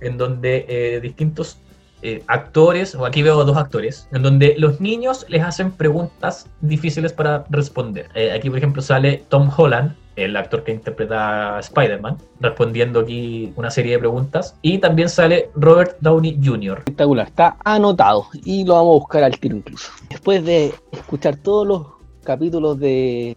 [0.00, 1.58] en donde eh, distintos
[2.06, 7.14] eh, actores, o aquí veo dos actores, en donde los niños les hacen preguntas difíciles
[7.14, 8.10] para responder.
[8.14, 13.54] Eh, aquí, por ejemplo, sale Tom Holland, el actor que interpreta a Spider-Man, respondiendo aquí
[13.56, 14.54] una serie de preguntas.
[14.60, 16.80] Y también sale Robert Downey Jr.
[16.80, 19.90] Espectacular, está anotado y lo vamos a buscar al tiro incluso.
[20.10, 21.86] Después de escuchar todos los
[22.22, 23.34] capítulos de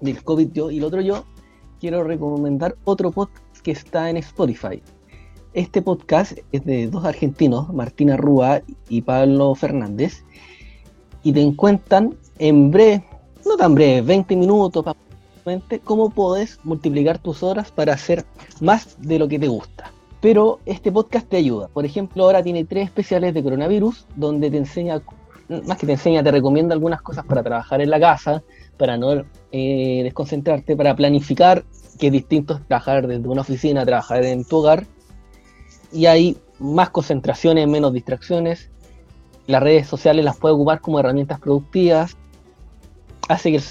[0.00, 1.26] del COVID yo y el otro yo,
[1.80, 4.82] quiero recomendar otro podcast que está en Spotify.
[5.58, 10.22] Este podcast es de dos argentinos, Martina Rúa y Pablo Fernández,
[11.24, 13.02] y te encuentran en breve,
[13.44, 14.84] no tan breve, 20 minutos,
[15.82, 18.24] cómo puedes multiplicar tus horas para hacer
[18.60, 19.90] más de lo que te gusta
[20.20, 21.68] pero este podcast te ayuda.
[21.68, 25.00] Por ejemplo, ahora tiene tres especiales de coronavirus donde te enseña,
[25.48, 28.42] más que te enseña, te recomienda algunas cosas para trabajar en la casa,
[28.76, 31.64] para no eh, desconcentrarte, para planificar,
[31.98, 34.86] que es distinto trabajar desde una oficina trabajar en tu hogar.
[35.92, 38.70] Y hay más concentraciones, menos distracciones.
[39.46, 42.16] Las redes sociales las puedes ocupar como herramientas productivas.
[43.28, 43.62] Hace que el,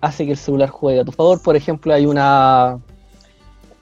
[0.00, 1.42] hace que el celular juegue a tu favor.
[1.42, 2.78] Por ejemplo, hay una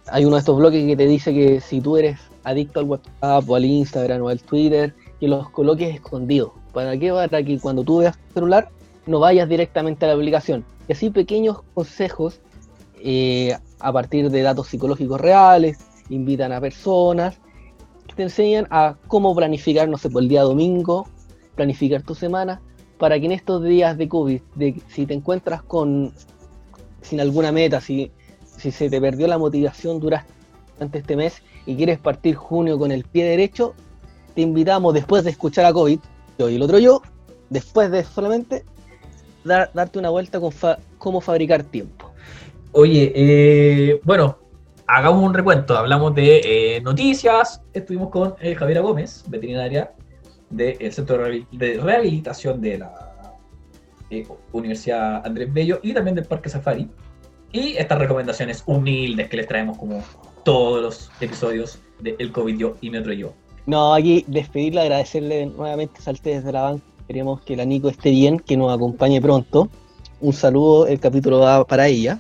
[0.09, 3.49] hay uno de estos bloques que te dice que si tú eres adicto al WhatsApp
[3.49, 6.53] o al Instagram o al Twitter, que los coloques escondidos.
[6.73, 7.11] ¿Para qué?
[7.13, 8.69] Para que cuando tú veas tu celular
[9.07, 10.65] no vayas directamente a la aplicación.
[10.89, 12.41] Y así pequeños consejos
[13.03, 15.79] eh, a partir de datos psicológicos reales,
[16.09, 17.39] invitan a personas,
[18.17, 21.07] te enseñan a cómo planificar, no sé, por el día domingo,
[21.55, 22.61] planificar tu semana,
[22.99, 26.13] para que en estos días de COVID, de, si te encuentras con
[27.03, 28.11] sin alguna meta, si
[28.57, 33.05] si se te perdió la motivación durante este mes y quieres partir junio con el
[33.05, 33.75] pie derecho,
[34.35, 35.99] te invitamos después de escuchar a COVID,
[36.39, 37.03] yo y el otro yo,
[37.51, 38.65] después de solamente
[39.45, 42.11] dar, darte una vuelta con fa- cómo fabricar tiempo.
[42.73, 44.39] Oye, eh, bueno,
[44.87, 45.77] hagamos un recuento.
[45.77, 47.63] Hablamos de eh, noticias.
[47.73, 49.93] Estuvimos con eh, Javiera Gómez, veterinaria
[50.51, 53.37] del Centro de Rehabilitación de la
[54.11, 56.89] eh, Universidad Andrés Bello y también del Parque Safari.
[57.53, 60.03] Y estas recomendaciones humildes que les traemos como
[60.45, 63.33] todos los episodios de El COVID Yo y Me Otro Yo.
[63.67, 66.85] No, aquí despedirle, agradecerle nuevamente, salte desde la banca.
[67.09, 69.69] Queremos que la Nico esté bien, que nos acompañe pronto.
[70.21, 72.19] Un saludo, el capítulo va para ella.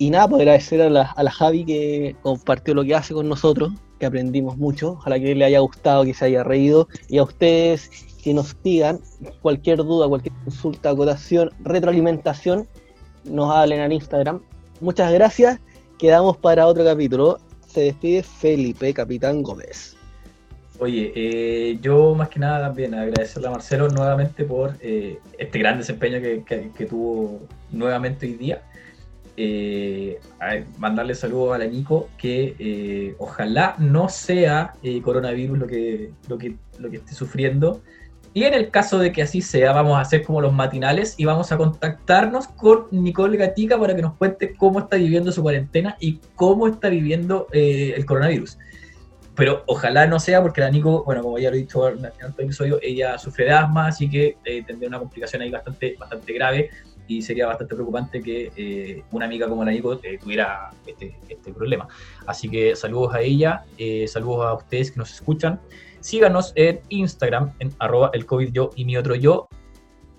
[0.00, 3.28] Y nada, pues agradecer a la, a la Javi que compartió lo que hace con
[3.28, 4.92] nosotros, que aprendimos mucho.
[4.92, 6.88] Ojalá que le haya gustado, que se haya reído.
[7.08, 7.90] Y a ustedes
[8.24, 9.00] que nos digan
[9.42, 12.66] cualquier duda, cualquier consulta, acotación, retroalimentación,
[13.24, 14.40] nos hablen en Instagram.
[14.80, 15.60] Muchas gracias.
[15.98, 17.38] Quedamos para otro capítulo.
[17.66, 19.98] Se despide Felipe Capitán Gómez.
[20.78, 25.76] Oye, eh, yo más que nada también agradecerle a Marcelo nuevamente por eh, este gran
[25.76, 26.42] desempeño que,
[26.74, 28.62] que, tuvo nuevamente hoy día.
[29.42, 30.20] Eh,
[30.76, 36.36] mandarle saludos a la Nico, que eh, ojalá no sea eh, coronavirus lo que, lo,
[36.36, 37.80] que, lo que esté sufriendo.
[38.34, 41.24] Y en el caso de que así sea, vamos a hacer como los matinales y
[41.24, 45.96] vamos a contactarnos con Nicole Gatica para que nos cuente cómo está viviendo su cuarentena
[46.00, 48.58] y cómo está viviendo el coronavirus
[49.40, 52.12] pero ojalá no sea porque la Nico, bueno, como ya lo he dicho en el
[52.36, 56.68] episodio, ella sufre de asma, así que eh, tendría una complicación ahí bastante, bastante grave
[57.10, 61.52] y sería bastante preocupante que eh, una amiga como la Nico eh, tuviera este, este,
[61.52, 61.88] problema.
[62.24, 65.60] Así que saludos a ella, eh, saludos a ustedes que nos escuchan.
[65.98, 69.48] Síganos en Instagram, en arroba el COVID yo y mi otro yo,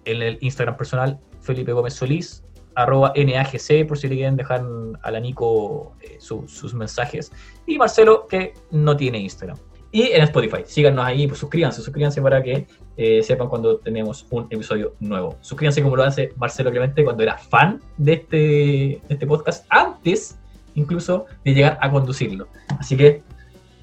[0.03, 2.43] en el Instagram personal, Felipe Gómez Solís,
[2.75, 4.61] arroba NAGC, por si le quieren dejar
[5.01, 7.31] a la Nico su, sus mensajes.
[7.65, 9.57] Y Marcelo, que no tiene Instagram.
[9.93, 12.65] Y en Spotify, síganos ahí, pues suscríbanse, suscríbanse para que
[12.95, 15.37] eh, sepan cuando tenemos un episodio nuevo.
[15.41, 20.37] Suscríbanse como lo hace Marcelo Clemente cuando era fan de este, de este podcast, antes
[20.75, 22.47] incluso de llegar a conducirlo.
[22.79, 23.21] Así que,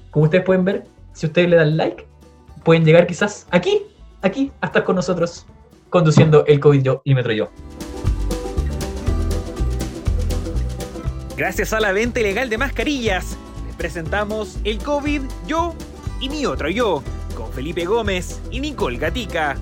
[0.09, 2.07] como ustedes pueden ver, si ustedes le dan like,
[2.63, 3.83] pueden llegar quizás aquí,
[4.23, 5.45] aquí, a estar con nosotros
[5.91, 7.49] conduciendo el COVID yo y Metro yo.
[11.37, 13.37] Gracias a la venta ilegal de mascarillas,
[13.67, 15.75] les presentamos el COVID yo
[16.19, 17.03] y mi otro yo,
[17.35, 19.57] con Felipe Gómez y Nicole Gatica.